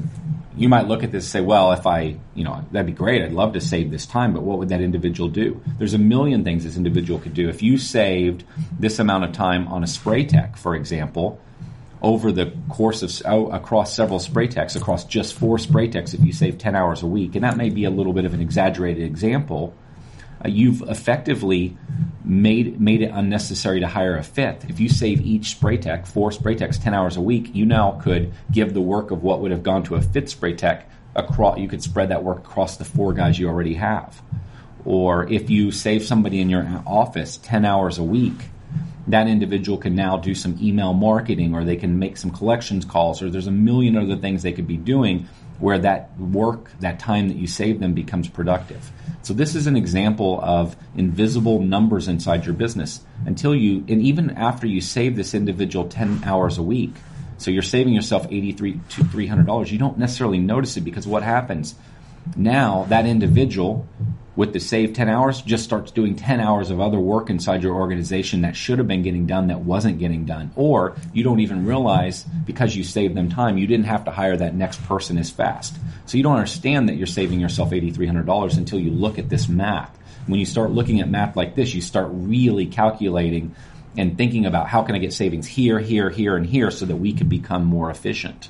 you 0.55 0.69
might 0.69 0.87
look 0.87 1.03
at 1.03 1.11
this 1.11 1.25
and 1.25 1.31
say, 1.31 1.41
well, 1.41 1.71
if 1.73 1.85
I, 1.85 2.17
you 2.35 2.43
know, 2.43 2.65
that'd 2.71 2.85
be 2.85 2.93
great. 2.93 3.21
I'd 3.21 3.33
love 3.33 3.53
to 3.53 3.61
save 3.61 3.91
this 3.91 4.05
time, 4.05 4.33
but 4.33 4.43
what 4.43 4.59
would 4.59 4.69
that 4.69 4.81
individual 4.81 5.29
do? 5.29 5.61
There's 5.77 5.93
a 5.93 5.97
million 5.97 6.43
things 6.43 6.63
this 6.63 6.77
individual 6.77 7.19
could 7.19 7.33
do. 7.33 7.49
If 7.49 7.61
you 7.61 7.77
saved 7.77 8.43
this 8.79 8.99
amount 8.99 9.25
of 9.25 9.33
time 9.33 9.67
on 9.67 9.83
a 9.83 9.87
spray 9.87 10.25
tech, 10.25 10.57
for 10.57 10.75
example, 10.75 11.39
over 12.01 12.31
the 12.31 12.51
course 12.69 13.03
of 13.03 13.31
oh, 13.31 13.47
across 13.47 13.93
several 13.93 14.19
spray 14.19 14.47
techs, 14.47 14.75
across 14.75 15.05
just 15.05 15.33
four 15.33 15.59
spray 15.59 15.87
techs, 15.87 16.13
if 16.13 16.21
you 16.21 16.33
save 16.33 16.57
10 16.57 16.75
hours 16.75 17.03
a 17.03 17.07
week, 17.07 17.35
and 17.35 17.43
that 17.43 17.57
may 17.57 17.69
be 17.69 17.85
a 17.85 17.89
little 17.89 18.13
bit 18.13 18.25
of 18.25 18.33
an 18.33 18.41
exaggerated 18.41 19.03
example, 19.03 19.75
uh, 20.43 20.47
you've 20.47 20.81
effectively 20.81 21.77
made 22.23 22.79
made 22.79 23.01
it 23.01 23.11
unnecessary 23.13 23.79
to 23.79 23.87
hire 23.87 24.17
a 24.17 24.23
fifth. 24.23 24.69
If 24.69 24.79
you 24.79 24.89
save 24.89 25.21
each 25.21 25.51
spray 25.51 25.77
tech, 25.77 26.07
four 26.07 26.31
spray 26.31 26.55
techs, 26.55 26.77
10 26.79 26.93
hours 26.93 27.17
a 27.17 27.21
week, 27.21 27.53
you 27.53 27.65
now 27.65 27.99
could 28.01 28.33
give 28.51 28.73
the 28.73 28.81
work 28.81 29.11
of 29.11 29.21
what 29.21 29.41
would 29.41 29.51
have 29.51 29.63
gone 29.63 29.83
to 29.83 29.95
a 29.95 30.01
fifth 30.01 30.29
spray 30.29 30.53
tech 30.53 30.89
across, 31.15 31.59
you 31.59 31.67
could 31.67 31.83
spread 31.83 32.09
that 32.09 32.23
work 32.23 32.39
across 32.39 32.77
the 32.77 32.85
four 32.85 33.13
guys 33.13 33.37
you 33.37 33.47
already 33.47 33.75
have. 33.75 34.21
Or 34.85 35.27
if 35.27 35.49
you 35.49 35.71
save 35.71 36.03
somebody 36.03 36.41
in 36.41 36.49
your 36.49 36.83
office 36.87 37.37
10 37.37 37.65
hours 37.65 37.99
a 37.99 38.03
week, 38.03 38.50
that 39.11 39.27
individual 39.27 39.77
can 39.77 39.95
now 39.95 40.17
do 40.17 40.33
some 40.33 40.57
email 40.61 40.93
marketing 40.93 41.53
or 41.53 41.63
they 41.63 41.75
can 41.75 41.99
make 41.99 42.17
some 42.17 42.31
collections 42.31 42.85
calls 42.85 43.21
or 43.21 43.29
there's 43.29 43.47
a 43.47 43.51
million 43.51 43.97
other 43.97 44.15
things 44.15 44.43
they 44.43 44.51
could 44.51 44.67
be 44.67 44.77
doing 44.77 45.27
where 45.59 45.77
that 45.77 46.17
work, 46.19 46.71
that 46.79 46.99
time 46.99 47.27
that 47.27 47.37
you 47.37 47.45
save 47.45 47.79
them 47.79 47.93
becomes 47.93 48.27
productive. 48.27 48.91
So 49.21 49.33
this 49.33 49.53
is 49.53 49.67
an 49.67 49.75
example 49.75 50.39
of 50.41 50.75
invisible 50.95 51.61
numbers 51.61 52.07
inside 52.07 52.45
your 52.45 52.55
business 52.55 53.01
until 53.25 53.55
you, 53.55 53.85
and 53.87 54.01
even 54.01 54.31
after 54.31 54.65
you 54.65 54.81
save 54.81 55.15
this 55.15 55.35
individual 55.35 55.87
10 55.87 56.23
hours 56.25 56.57
a 56.57 56.63
week, 56.63 56.93
so 57.37 57.51
you're 57.51 57.61
saving 57.61 57.93
yourself 57.93 58.25
83 58.29 58.73
to 58.89 59.03
$300, 59.03 59.71
you 59.71 59.77
don't 59.77 59.99
necessarily 59.99 60.39
notice 60.39 60.77
it 60.77 60.81
because 60.81 61.07
what 61.07 61.21
happens 61.21 61.75
now 62.35 62.85
that 62.89 63.05
individual 63.05 63.87
with 64.35 64.53
the 64.53 64.59
save 64.59 64.93
10 64.93 65.09
hours 65.09 65.41
just 65.41 65.63
starts 65.63 65.91
doing 65.91 66.15
10 66.15 66.39
hours 66.39 66.71
of 66.71 66.79
other 66.79 66.99
work 66.99 67.29
inside 67.29 67.61
your 67.61 67.75
organization 67.75 68.41
that 68.41 68.55
should 68.55 68.77
have 68.77 68.87
been 68.87 69.03
getting 69.03 69.25
done 69.25 69.47
that 69.47 69.59
wasn't 69.59 69.99
getting 69.99 70.25
done. 70.25 70.51
Or 70.55 70.95
you 71.13 71.23
don't 71.23 71.41
even 71.41 71.65
realize 71.65 72.23
because 72.45 72.75
you 72.75 72.83
saved 72.83 73.15
them 73.15 73.29
time 73.29 73.57
you 73.57 73.67
didn't 73.67 73.85
have 73.85 74.05
to 74.05 74.11
hire 74.11 74.37
that 74.37 74.55
next 74.55 74.83
person 74.85 75.17
as 75.17 75.29
fast. 75.29 75.75
So 76.05 76.17
you 76.17 76.23
don't 76.23 76.37
understand 76.37 76.87
that 76.87 76.95
you're 76.95 77.07
saving 77.07 77.39
yourself 77.39 77.71
$8300 77.71 78.57
until 78.57 78.79
you 78.79 78.91
look 78.91 79.19
at 79.19 79.29
this 79.29 79.49
math. 79.49 79.97
When 80.27 80.39
you 80.39 80.45
start 80.45 80.71
looking 80.71 81.01
at 81.01 81.09
math 81.09 81.35
like 81.35 81.55
this 81.55 81.73
you 81.73 81.81
start 81.81 82.07
really 82.11 82.67
calculating 82.67 83.53
and 83.97 84.17
thinking 84.17 84.45
about 84.45 84.67
how 84.67 84.83
can 84.83 84.95
i 84.95 84.99
get 84.99 85.11
savings 85.11 85.45
here 85.45 85.77
here 85.77 86.09
here 86.09 86.37
and 86.37 86.45
here 86.45 86.71
so 86.71 86.85
that 86.85 86.95
we 86.95 87.11
can 87.11 87.27
become 87.27 87.65
more 87.65 87.91
efficient. 87.91 88.49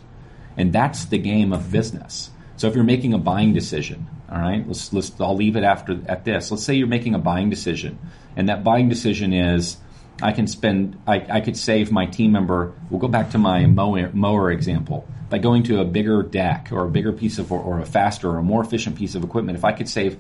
And 0.58 0.72
that's 0.72 1.06
the 1.06 1.18
game 1.18 1.54
of 1.54 1.72
business 1.72 2.30
so 2.62 2.68
if 2.68 2.76
you're 2.76 2.84
making 2.84 3.16
a 3.16 3.18
buying 3.18 3.54
decision, 3.54 4.06
all 4.32 4.38
right, 4.38 4.64
let's 4.68 4.94
let's 4.94 5.12
I'll 5.20 5.36
leave 5.36 5.56
it 5.56 5.64
after 5.64 6.00
at 6.06 6.26
this. 6.26 6.52
Let's 6.52 6.62
say 6.62 6.76
you're 6.76 6.86
making 6.86 7.16
a 7.16 7.18
buying 7.18 7.50
decision, 7.50 7.98
and 8.36 8.50
that 8.50 8.64
buying 8.64 8.88
decision 8.88 9.34
is 9.34 9.78
I 10.22 10.32
can 10.32 10.46
spend 10.46 11.02
I, 11.08 11.26
I 11.28 11.42
could 11.42 11.58
save 11.58 11.92
my 11.92 12.06
team 12.06 12.32
member. 12.32 12.76
We'll 12.92 13.00
go 13.00 13.08
back 13.08 13.32
to 13.32 13.40
my 13.40 13.66
mower, 13.66 14.12
mower 14.14 14.52
example 14.52 15.08
by 15.32 15.40
going 15.40 15.64
to 15.64 15.82
a 15.82 15.86
bigger 15.86 16.22
deck 16.22 16.68
or 16.72 16.84
a 16.84 16.88
bigger 16.88 17.12
piece 17.12 17.40
of 17.40 17.52
or, 17.52 17.60
or 17.60 17.80
a 17.80 17.86
faster 17.88 18.30
or 18.30 18.38
a 18.38 18.44
more 18.44 18.62
efficient 18.62 18.96
piece 18.96 19.16
of 19.16 19.24
equipment. 19.24 19.58
If 19.58 19.66
I 19.66 19.72
could 19.72 19.90
save 19.90 20.20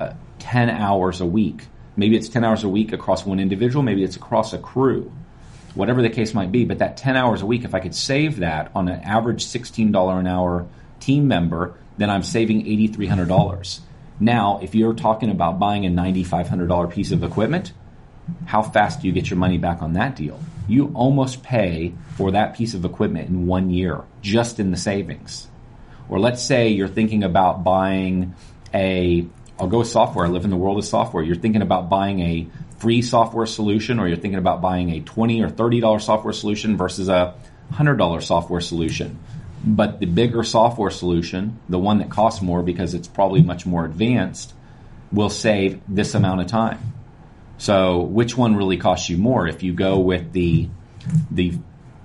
uh, 0.00 0.14
ten 0.38 0.70
hours 0.70 1.20
a 1.20 1.26
week, 1.26 1.66
maybe 1.96 2.16
it's 2.16 2.30
ten 2.30 2.44
hours 2.44 2.64
a 2.64 2.68
week 2.70 2.94
across 2.94 3.26
one 3.26 3.38
individual, 3.38 3.82
maybe 3.82 4.02
it's 4.04 4.16
across 4.16 4.54
a 4.54 4.58
crew 4.58 5.12
whatever 5.74 6.02
the 6.02 6.08
case 6.08 6.32
might 6.34 6.52
be. 6.52 6.64
But 6.64 6.78
that 6.78 6.96
10 6.96 7.16
hours 7.16 7.42
a 7.42 7.46
week, 7.46 7.64
if 7.64 7.74
I 7.74 7.80
could 7.80 7.96
save 7.96 8.36
that 8.36 8.70
on 8.76 8.86
an 8.86 9.00
average 9.00 9.44
$16 9.44 10.20
an 10.20 10.26
hour 10.28 10.68
team 11.04 11.28
member, 11.28 11.74
then 11.98 12.10
I'm 12.10 12.22
saving 12.22 12.64
$8,300. 12.64 13.80
Now, 14.20 14.60
if 14.62 14.74
you're 14.74 14.94
talking 14.94 15.30
about 15.30 15.58
buying 15.58 15.84
a 15.86 15.90
$9,500 15.90 16.90
piece 16.92 17.12
of 17.12 17.22
equipment, 17.22 17.72
how 18.46 18.62
fast 18.62 19.00
do 19.00 19.06
you 19.06 19.12
get 19.12 19.28
your 19.28 19.38
money 19.38 19.58
back 19.58 19.82
on 19.82 19.94
that 19.94 20.16
deal? 20.16 20.40
You 20.66 20.92
almost 20.94 21.42
pay 21.42 21.92
for 22.16 22.30
that 22.30 22.56
piece 22.56 22.74
of 22.74 22.84
equipment 22.84 23.28
in 23.28 23.46
one 23.46 23.70
year, 23.70 24.02
just 24.22 24.58
in 24.58 24.70
the 24.70 24.76
savings. 24.76 25.48
Or 26.08 26.18
let's 26.18 26.42
say 26.42 26.68
you're 26.68 26.88
thinking 26.88 27.22
about 27.22 27.64
buying 27.64 28.34
a, 28.72 29.26
I'll 29.58 29.68
go 29.68 29.82
software, 29.82 30.26
I 30.26 30.28
live 30.28 30.44
in 30.44 30.50
the 30.50 30.56
world 30.56 30.78
of 30.78 30.84
software. 30.84 31.22
You're 31.22 31.36
thinking 31.36 31.62
about 31.62 31.88
buying 31.88 32.20
a 32.20 32.48
free 32.78 33.02
software 33.02 33.46
solution, 33.46 33.98
or 33.98 34.08
you're 34.08 34.16
thinking 34.16 34.38
about 34.38 34.62
buying 34.62 34.90
a 34.90 35.00
20 35.00 35.42
or 35.42 35.48
$30 35.48 36.00
software 36.00 36.32
solution 36.32 36.76
versus 36.76 37.08
a 37.08 37.34
$100 37.72 38.22
software 38.22 38.60
solution. 38.60 39.18
But 39.66 40.00
the 40.00 40.06
bigger 40.06 40.44
software 40.44 40.90
solution, 40.90 41.58
the 41.68 41.78
one 41.78 41.98
that 41.98 42.10
costs 42.10 42.42
more 42.42 42.62
because 42.62 42.94
it's 42.94 43.08
probably 43.08 43.42
much 43.42 43.64
more 43.64 43.84
advanced, 43.84 44.52
will 45.10 45.30
save 45.30 45.80
this 45.88 46.14
amount 46.14 46.42
of 46.42 46.46
time. 46.48 46.92
So 47.56 48.00
which 48.00 48.36
one 48.36 48.56
really 48.56 48.76
costs 48.76 49.08
you 49.08 49.16
more? 49.16 49.46
If 49.46 49.62
you 49.62 49.72
go 49.72 49.98
with 49.98 50.32
the 50.32 50.68
the 51.30 51.58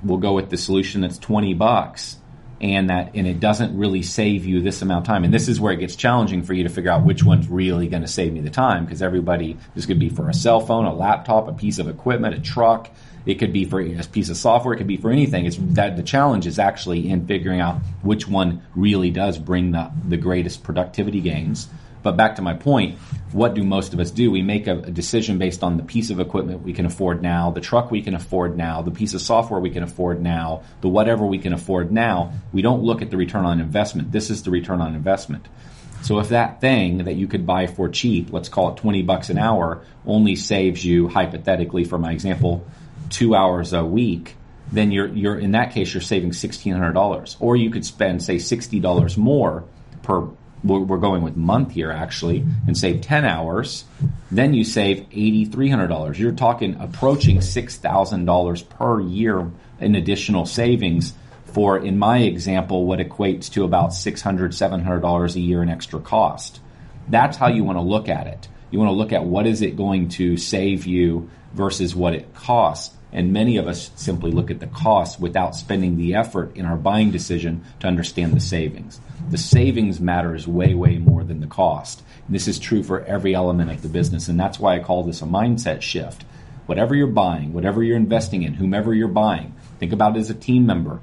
we'll 0.03 0.19
go 0.19 0.33
with 0.33 0.49
the 0.49 0.57
solution 0.57 1.01
that's 1.01 1.17
20 1.17 1.53
bucks 1.55 2.17
and 2.61 2.89
that 2.89 3.11
and 3.15 3.25
it 3.25 3.39
doesn't 3.39 3.77
really 3.77 4.01
save 4.01 4.45
you 4.45 4.61
this 4.61 4.81
amount 4.81 5.05
of 5.05 5.07
time. 5.07 5.23
And 5.23 5.33
this 5.33 5.47
is 5.47 5.59
where 5.59 5.73
it 5.73 5.77
gets 5.77 5.95
challenging 5.95 6.43
for 6.43 6.53
you 6.53 6.63
to 6.63 6.69
figure 6.69 6.91
out 6.91 7.05
which 7.05 7.23
one's 7.23 7.47
really 7.47 7.87
going 7.87 8.01
to 8.01 8.07
save 8.07 8.33
me 8.33 8.41
the 8.41 8.49
time 8.49 8.85
because 8.85 9.01
everybody 9.01 9.57
this 9.75 9.85
could 9.85 9.99
be 9.99 10.09
for 10.09 10.29
a 10.29 10.33
cell 10.33 10.59
phone, 10.59 10.85
a 10.85 10.93
laptop, 10.93 11.47
a 11.47 11.53
piece 11.53 11.79
of 11.79 11.87
equipment, 11.87 12.35
a 12.35 12.39
truck, 12.39 12.89
it 13.25 13.35
could 13.35 13.53
be 13.53 13.65
for 13.65 13.81
a 13.81 14.03
piece 14.05 14.29
of 14.29 14.37
software. 14.37 14.73
It 14.73 14.77
could 14.77 14.87
be 14.87 14.97
for 14.97 15.11
anything. 15.11 15.45
It's 15.45 15.57
that 15.59 15.97
the 15.97 16.03
challenge 16.03 16.47
is 16.47 16.57
actually 16.57 17.09
in 17.09 17.27
figuring 17.27 17.59
out 17.59 17.77
which 18.01 18.27
one 18.27 18.63
really 18.75 19.11
does 19.11 19.37
bring 19.37 19.71
the, 19.71 19.91
the 20.07 20.17
greatest 20.17 20.63
productivity 20.63 21.21
gains. 21.21 21.67
But 22.01 22.17
back 22.17 22.35
to 22.37 22.41
my 22.41 22.53
point, 22.53 22.97
what 23.31 23.53
do 23.53 23.63
most 23.63 23.93
of 23.93 23.99
us 23.99 24.11
do? 24.11 24.31
We 24.31 24.41
make 24.41 24.67
a, 24.67 24.79
a, 24.79 24.91
decision 24.91 25.37
based 25.37 25.63
on 25.63 25.77
the 25.77 25.83
piece 25.83 26.09
of 26.09 26.19
equipment 26.19 26.61
we 26.61 26.73
can 26.73 26.85
afford 26.85 27.21
now, 27.21 27.51
the 27.51 27.61
truck 27.61 27.91
we 27.91 28.01
can 28.01 28.15
afford 28.15 28.57
now, 28.57 28.81
the 28.81 28.91
piece 28.91 29.13
of 29.13 29.21
software 29.21 29.59
we 29.59 29.69
can 29.69 29.83
afford 29.83 30.21
now, 30.21 30.63
the 30.81 30.89
whatever 30.89 31.25
we 31.25 31.37
can 31.37 31.53
afford 31.53 31.91
now. 31.91 32.33
We 32.53 32.61
don't 32.61 32.83
look 32.83 33.01
at 33.01 33.11
the 33.11 33.17
return 33.17 33.45
on 33.45 33.59
investment. 33.59 34.11
This 34.11 34.29
is 34.29 34.43
the 34.43 34.51
return 34.51 34.81
on 34.81 34.95
investment. 34.95 35.47
So 36.01 36.19
if 36.19 36.29
that 36.29 36.61
thing 36.61 37.03
that 37.05 37.15
you 37.15 37.27
could 37.27 37.45
buy 37.45 37.67
for 37.67 37.89
cheap, 37.89 38.31
let's 38.31 38.49
call 38.49 38.73
it 38.73 38.77
20 38.77 39.01
bucks 39.03 39.29
an 39.29 39.37
hour, 39.37 39.83
only 40.05 40.35
saves 40.35 40.83
you 40.83 41.09
hypothetically 41.09 41.83
for 41.83 41.97
my 41.97 42.11
example 42.11 42.65
two 43.09 43.35
hours 43.35 43.73
a 43.73 43.83
week, 43.83 44.35
then 44.71 44.91
you're 44.91 45.07
you're 45.07 45.37
in 45.37 45.51
that 45.51 45.73
case 45.73 45.93
you're 45.93 46.01
saving 46.01 46.33
sixteen 46.33 46.73
hundred 46.73 46.93
dollars, 46.93 47.37
or 47.39 47.55
you 47.55 47.69
could 47.69 47.85
spend 47.85 48.23
say 48.23 48.37
sixty 48.39 48.79
dollars 48.79 49.17
more 49.17 49.63
per. 50.03 50.27
We're 50.63 50.97
going 50.97 51.21
with 51.21 51.37
month 51.37 51.71
here 51.71 51.91
actually, 51.91 52.45
and 52.67 52.77
save 52.77 53.01
ten 53.01 53.25
hours. 53.25 53.85
Then 54.29 54.53
you 54.53 54.63
save 54.63 55.05
eighty 55.11 55.45
three 55.45 55.69
hundred 55.69 55.87
dollars. 55.87 56.19
You're 56.19 56.33
talking 56.33 56.75
approaching 56.79 57.41
six 57.41 57.77
thousand 57.77 58.25
dollars 58.25 58.61
per 58.61 58.99
year 58.99 59.49
in 59.79 59.95
additional 59.95 60.45
savings 60.45 61.13
for, 61.45 61.77
in 61.77 61.97
my 61.97 62.19
example, 62.19 62.85
what 62.85 62.99
equates 62.99 63.51
to 63.53 63.63
about 63.63 63.93
six 63.93 64.21
hundred 64.21 64.53
seven 64.53 64.81
hundred 64.81 64.99
dollars 64.99 65.35
a 65.35 65.39
year 65.39 65.63
in 65.63 65.69
extra 65.69 65.99
cost. 65.99 66.59
That's 67.07 67.37
how 67.37 67.47
you 67.47 67.63
want 67.63 67.77
to 67.77 67.81
look 67.81 68.09
at 68.09 68.27
it. 68.27 68.47
You 68.69 68.79
want 68.79 68.89
to 68.89 68.95
look 68.95 69.13
at 69.13 69.23
what 69.23 69.47
is 69.47 69.61
it 69.61 69.75
going 69.75 70.09
to 70.09 70.37
save 70.37 70.85
you 70.85 71.29
versus 71.53 71.95
what 71.95 72.13
it 72.13 72.33
costs. 72.35 72.95
And 73.11 73.33
many 73.33 73.57
of 73.57 73.67
us 73.67 73.91
simply 73.95 74.31
look 74.31 74.51
at 74.51 74.59
the 74.59 74.67
cost 74.67 75.19
without 75.19 75.55
spending 75.55 75.97
the 75.97 76.13
effort 76.13 76.55
in 76.55 76.65
our 76.65 76.75
buying 76.75 77.11
decision 77.11 77.63
to 77.79 77.87
understand 77.87 78.33
the 78.33 78.39
savings. 78.39 79.01
The 79.29 79.37
savings 79.37 79.99
matters 79.99 80.47
way, 80.47 80.75
way 80.75 80.97
more 80.97 81.23
than 81.23 81.39
the 81.39 81.47
cost. 81.47 82.03
And 82.27 82.35
this 82.35 82.47
is 82.47 82.59
true 82.59 82.83
for 82.83 83.03
every 83.05 83.33
element 83.33 83.71
of 83.71 83.81
the 83.81 83.89
business. 83.89 84.27
And 84.27 84.39
that's 84.39 84.59
why 84.59 84.75
I 84.75 84.83
call 84.83 85.03
this 85.03 85.21
a 85.21 85.25
mindset 85.25 85.81
shift. 85.81 86.23
Whatever 86.67 86.93
you're 86.93 87.07
buying, 87.07 87.53
whatever 87.53 87.81
you're 87.81 87.97
investing 87.97 88.43
in, 88.43 88.53
whomever 88.53 88.93
you're 88.93 89.07
buying, 89.07 89.55
think 89.79 89.91
about 89.91 90.15
as 90.15 90.29
a 90.29 90.35
team 90.35 90.67
member. 90.67 90.99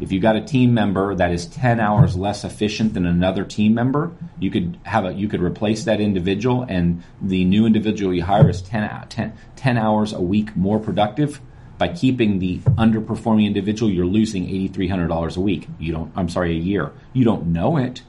If 0.00 0.12
you 0.12 0.20
got 0.20 0.36
a 0.36 0.40
team 0.40 0.72
member 0.72 1.14
that 1.14 1.30
is 1.30 1.44
10 1.46 1.78
hours 1.78 2.16
less 2.16 2.42
efficient 2.42 2.94
than 2.94 3.04
another 3.04 3.44
team 3.44 3.74
member, 3.74 4.12
you 4.38 4.50
could 4.50 4.78
have 4.84 5.04
a, 5.04 5.12
you 5.12 5.28
could 5.28 5.42
replace 5.42 5.84
that 5.84 6.00
individual 6.00 6.64
and 6.66 7.02
the 7.20 7.44
new 7.44 7.66
individual 7.66 8.14
you 8.14 8.24
hire 8.24 8.48
is 8.48 8.62
10, 8.62 9.08
10, 9.08 9.34
10 9.56 9.78
hours 9.78 10.14
a 10.14 10.20
week 10.20 10.56
more 10.56 10.78
productive. 10.78 11.40
By 11.76 11.88
keeping 11.88 12.38
the 12.38 12.58
underperforming 12.58 13.46
individual, 13.46 13.90
you're 13.90 14.06
losing 14.06 14.46
$8,300 14.46 15.36
a 15.36 15.40
week. 15.40 15.66
You 15.78 15.92
don't, 15.92 16.12
I'm 16.16 16.28
sorry, 16.28 16.52
a 16.52 16.60
year. 16.60 16.92
You 17.12 17.24
don't 17.24 17.48
know 17.48 17.76
it. 17.76 18.02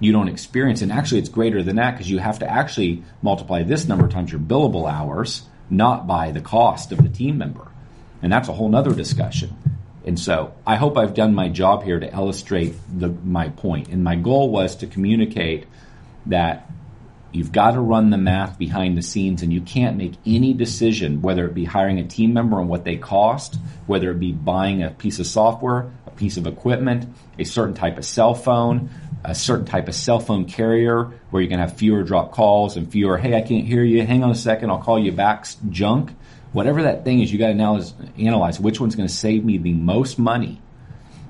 You 0.00 0.12
don't 0.12 0.28
experience. 0.28 0.82
And 0.82 0.92
actually, 0.92 1.18
it's 1.18 1.28
greater 1.28 1.62
than 1.62 1.76
that 1.76 1.92
because 1.92 2.10
you 2.10 2.18
have 2.18 2.38
to 2.40 2.50
actually 2.50 3.02
multiply 3.22 3.62
this 3.62 3.88
number 3.88 4.06
times 4.08 4.30
your 4.30 4.40
billable 4.40 4.90
hours, 4.90 5.42
not 5.68 6.06
by 6.06 6.30
the 6.30 6.40
cost 6.40 6.92
of 6.92 7.02
the 7.02 7.08
team 7.08 7.38
member. 7.38 7.68
And 8.22 8.32
that's 8.32 8.48
a 8.48 8.52
whole 8.52 8.68
nother 8.68 8.94
discussion. 8.94 9.56
And 10.04 10.18
so 10.18 10.54
I 10.66 10.76
hope 10.76 10.96
I've 10.96 11.14
done 11.14 11.34
my 11.34 11.48
job 11.48 11.82
here 11.82 11.98
to 11.98 12.12
illustrate 12.12 12.74
the, 12.92 13.08
my 13.08 13.48
point. 13.50 13.88
And 13.88 14.04
my 14.04 14.16
goal 14.16 14.50
was 14.50 14.76
to 14.76 14.86
communicate 14.86 15.66
that 16.26 16.70
you've 17.32 17.52
got 17.52 17.72
to 17.72 17.80
run 17.80 18.10
the 18.10 18.18
math 18.18 18.58
behind 18.58 18.96
the 18.96 19.02
scenes 19.02 19.42
and 19.42 19.52
you 19.52 19.60
can't 19.60 19.96
make 19.96 20.14
any 20.24 20.54
decision, 20.54 21.20
whether 21.20 21.46
it 21.46 21.54
be 21.54 21.64
hiring 21.64 21.98
a 21.98 22.06
team 22.06 22.32
member 22.32 22.58
and 22.58 22.68
what 22.68 22.84
they 22.84 22.96
cost, 22.96 23.56
whether 23.86 24.10
it 24.10 24.18
be 24.18 24.32
buying 24.32 24.82
a 24.82 24.90
piece 24.90 25.18
of 25.18 25.26
software, 25.26 25.90
a 26.06 26.10
piece 26.10 26.36
of 26.36 26.46
equipment, 26.46 27.06
a 27.38 27.44
certain 27.44 27.74
type 27.74 27.98
of 27.98 28.04
cell 28.04 28.34
phone, 28.34 28.88
a 29.24 29.34
certain 29.34 29.66
type 29.66 29.88
of 29.88 29.94
cell 29.94 30.20
phone 30.20 30.46
carrier 30.46 31.12
where 31.30 31.42
you're 31.42 31.50
going 31.50 31.60
to 31.60 31.66
have 31.66 31.76
fewer 31.76 32.02
drop 32.02 32.32
calls 32.32 32.76
and 32.76 32.90
fewer, 32.90 33.18
hey, 33.18 33.36
I 33.36 33.42
can't 33.42 33.66
hear 33.66 33.82
you. 33.82 34.06
Hang 34.06 34.24
on 34.24 34.30
a 34.30 34.34
second. 34.34 34.70
I'll 34.70 34.78
call 34.78 34.98
you 34.98 35.12
back 35.12 35.46
junk 35.68 36.12
whatever 36.52 36.82
that 36.82 37.04
thing 37.04 37.20
is, 37.20 37.32
you 37.32 37.38
got 37.38 37.48
to 37.48 37.54
now 37.54 37.80
analyze 38.18 38.60
which 38.60 38.80
one's 38.80 38.96
going 38.96 39.08
to 39.08 39.14
save 39.14 39.44
me 39.44 39.58
the 39.58 39.74
most 39.74 40.18
money 40.18 40.60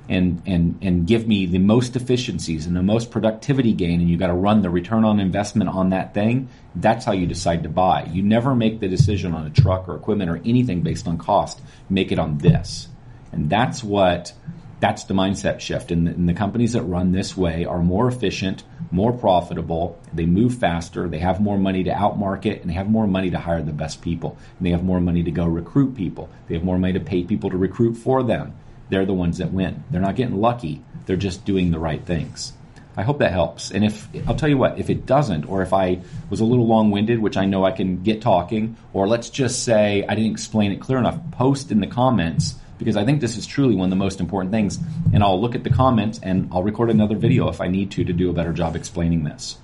and 0.08 0.42
and 0.46 0.78
and 0.80 1.06
give 1.06 1.28
me 1.28 1.44
the 1.44 1.58
most 1.58 1.94
efficiencies 1.94 2.64
and 2.64 2.74
the 2.74 2.82
most 2.82 3.10
productivity 3.10 3.74
gain 3.74 4.00
and 4.00 4.08
you 4.08 4.16
got 4.16 4.28
to 4.28 4.32
run 4.32 4.62
the 4.62 4.70
return 4.70 5.04
on 5.04 5.20
investment 5.20 5.68
on 5.68 5.90
that 5.90 6.14
thing 6.14 6.48
that's 6.80 7.04
how 7.04 7.12
you 7.12 7.26
decide 7.26 7.62
to 7.64 7.68
buy. 7.68 8.04
You 8.04 8.22
never 8.22 8.54
make 8.54 8.80
the 8.80 8.88
decision 8.88 9.34
on 9.34 9.46
a 9.46 9.50
truck 9.50 9.88
or 9.88 9.96
equipment 9.96 10.30
or 10.30 10.36
anything 10.44 10.82
based 10.82 11.06
on 11.08 11.18
cost. 11.18 11.60
Make 11.90 12.12
it 12.12 12.18
on 12.18 12.38
this. 12.38 12.88
And 13.32 13.50
that's 13.50 13.82
what 13.82 14.32
that's 14.80 15.04
the 15.04 15.14
mindset 15.14 15.60
shift. 15.60 15.90
And 15.90 16.06
the, 16.06 16.10
and 16.12 16.28
the, 16.28 16.34
companies 16.34 16.72
that 16.72 16.82
run 16.82 17.12
this 17.12 17.36
way 17.36 17.64
are 17.64 17.82
more 17.82 18.08
efficient, 18.08 18.62
more 18.90 19.12
profitable. 19.12 19.98
They 20.12 20.26
move 20.26 20.54
faster. 20.56 21.08
They 21.08 21.18
have 21.18 21.40
more 21.40 21.58
money 21.58 21.84
to 21.84 21.90
outmarket 21.90 22.60
and 22.60 22.70
they 22.70 22.74
have 22.74 22.88
more 22.88 23.06
money 23.06 23.30
to 23.30 23.38
hire 23.38 23.62
the 23.62 23.72
best 23.72 24.02
people. 24.02 24.36
And 24.58 24.66
they 24.66 24.70
have 24.70 24.84
more 24.84 25.00
money 25.00 25.22
to 25.24 25.30
go 25.30 25.46
recruit 25.46 25.96
people. 25.96 26.30
They 26.46 26.54
have 26.54 26.64
more 26.64 26.78
money 26.78 26.92
to 26.92 27.00
pay 27.00 27.24
people 27.24 27.50
to 27.50 27.56
recruit 27.56 27.94
for 27.94 28.22
them. 28.22 28.54
They're 28.88 29.06
the 29.06 29.14
ones 29.14 29.38
that 29.38 29.52
win. 29.52 29.84
They're 29.90 30.00
not 30.00 30.16
getting 30.16 30.40
lucky. 30.40 30.82
They're 31.06 31.16
just 31.16 31.44
doing 31.44 31.70
the 31.70 31.78
right 31.78 32.04
things. 32.04 32.52
I 32.96 33.02
hope 33.02 33.18
that 33.20 33.30
helps. 33.30 33.70
And 33.70 33.84
if 33.84 34.08
I'll 34.26 34.34
tell 34.34 34.48
you 34.48 34.58
what, 34.58 34.78
if 34.78 34.90
it 34.90 35.06
doesn't, 35.06 35.44
or 35.44 35.62
if 35.62 35.72
I 35.72 36.00
was 36.30 36.40
a 36.40 36.44
little 36.44 36.66
long 36.66 36.90
winded, 36.90 37.20
which 37.20 37.36
I 37.36 37.44
know 37.44 37.64
I 37.64 37.70
can 37.70 38.02
get 38.02 38.20
talking, 38.20 38.76
or 38.92 39.06
let's 39.06 39.30
just 39.30 39.62
say 39.62 40.04
I 40.08 40.16
didn't 40.16 40.32
explain 40.32 40.72
it 40.72 40.80
clear 40.80 40.98
enough, 40.98 41.18
post 41.30 41.70
in 41.70 41.78
the 41.78 41.86
comments 41.86 42.56
because 42.78 42.96
I 42.96 43.04
think 43.04 43.20
this 43.20 43.36
is 43.36 43.46
truly 43.46 43.74
one 43.74 43.86
of 43.86 43.90
the 43.90 43.96
most 43.96 44.20
important 44.20 44.52
things. 44.52 44.78
And 45.12 45.22
I'll 45.22 45.40
look 45.40 45.54
at 45.54 45.64
the 45.64 45.70
comments 45.70 46.20
and 46.22 46.48
I'll 46.52 46.62
record 46.62 46.90
another 46.90 47.16
video 47.16 47.48
if 47.48 47.60
I 47.60 47.68
need 47.68 47.90
to 47.92 48.04
to 48.04 48.12
do 48.12 48.30
a 48.30 48.32
better 48.32 48.52
job 48.52 48.76
explaining 48.76 49.24
this. 49.24 49.58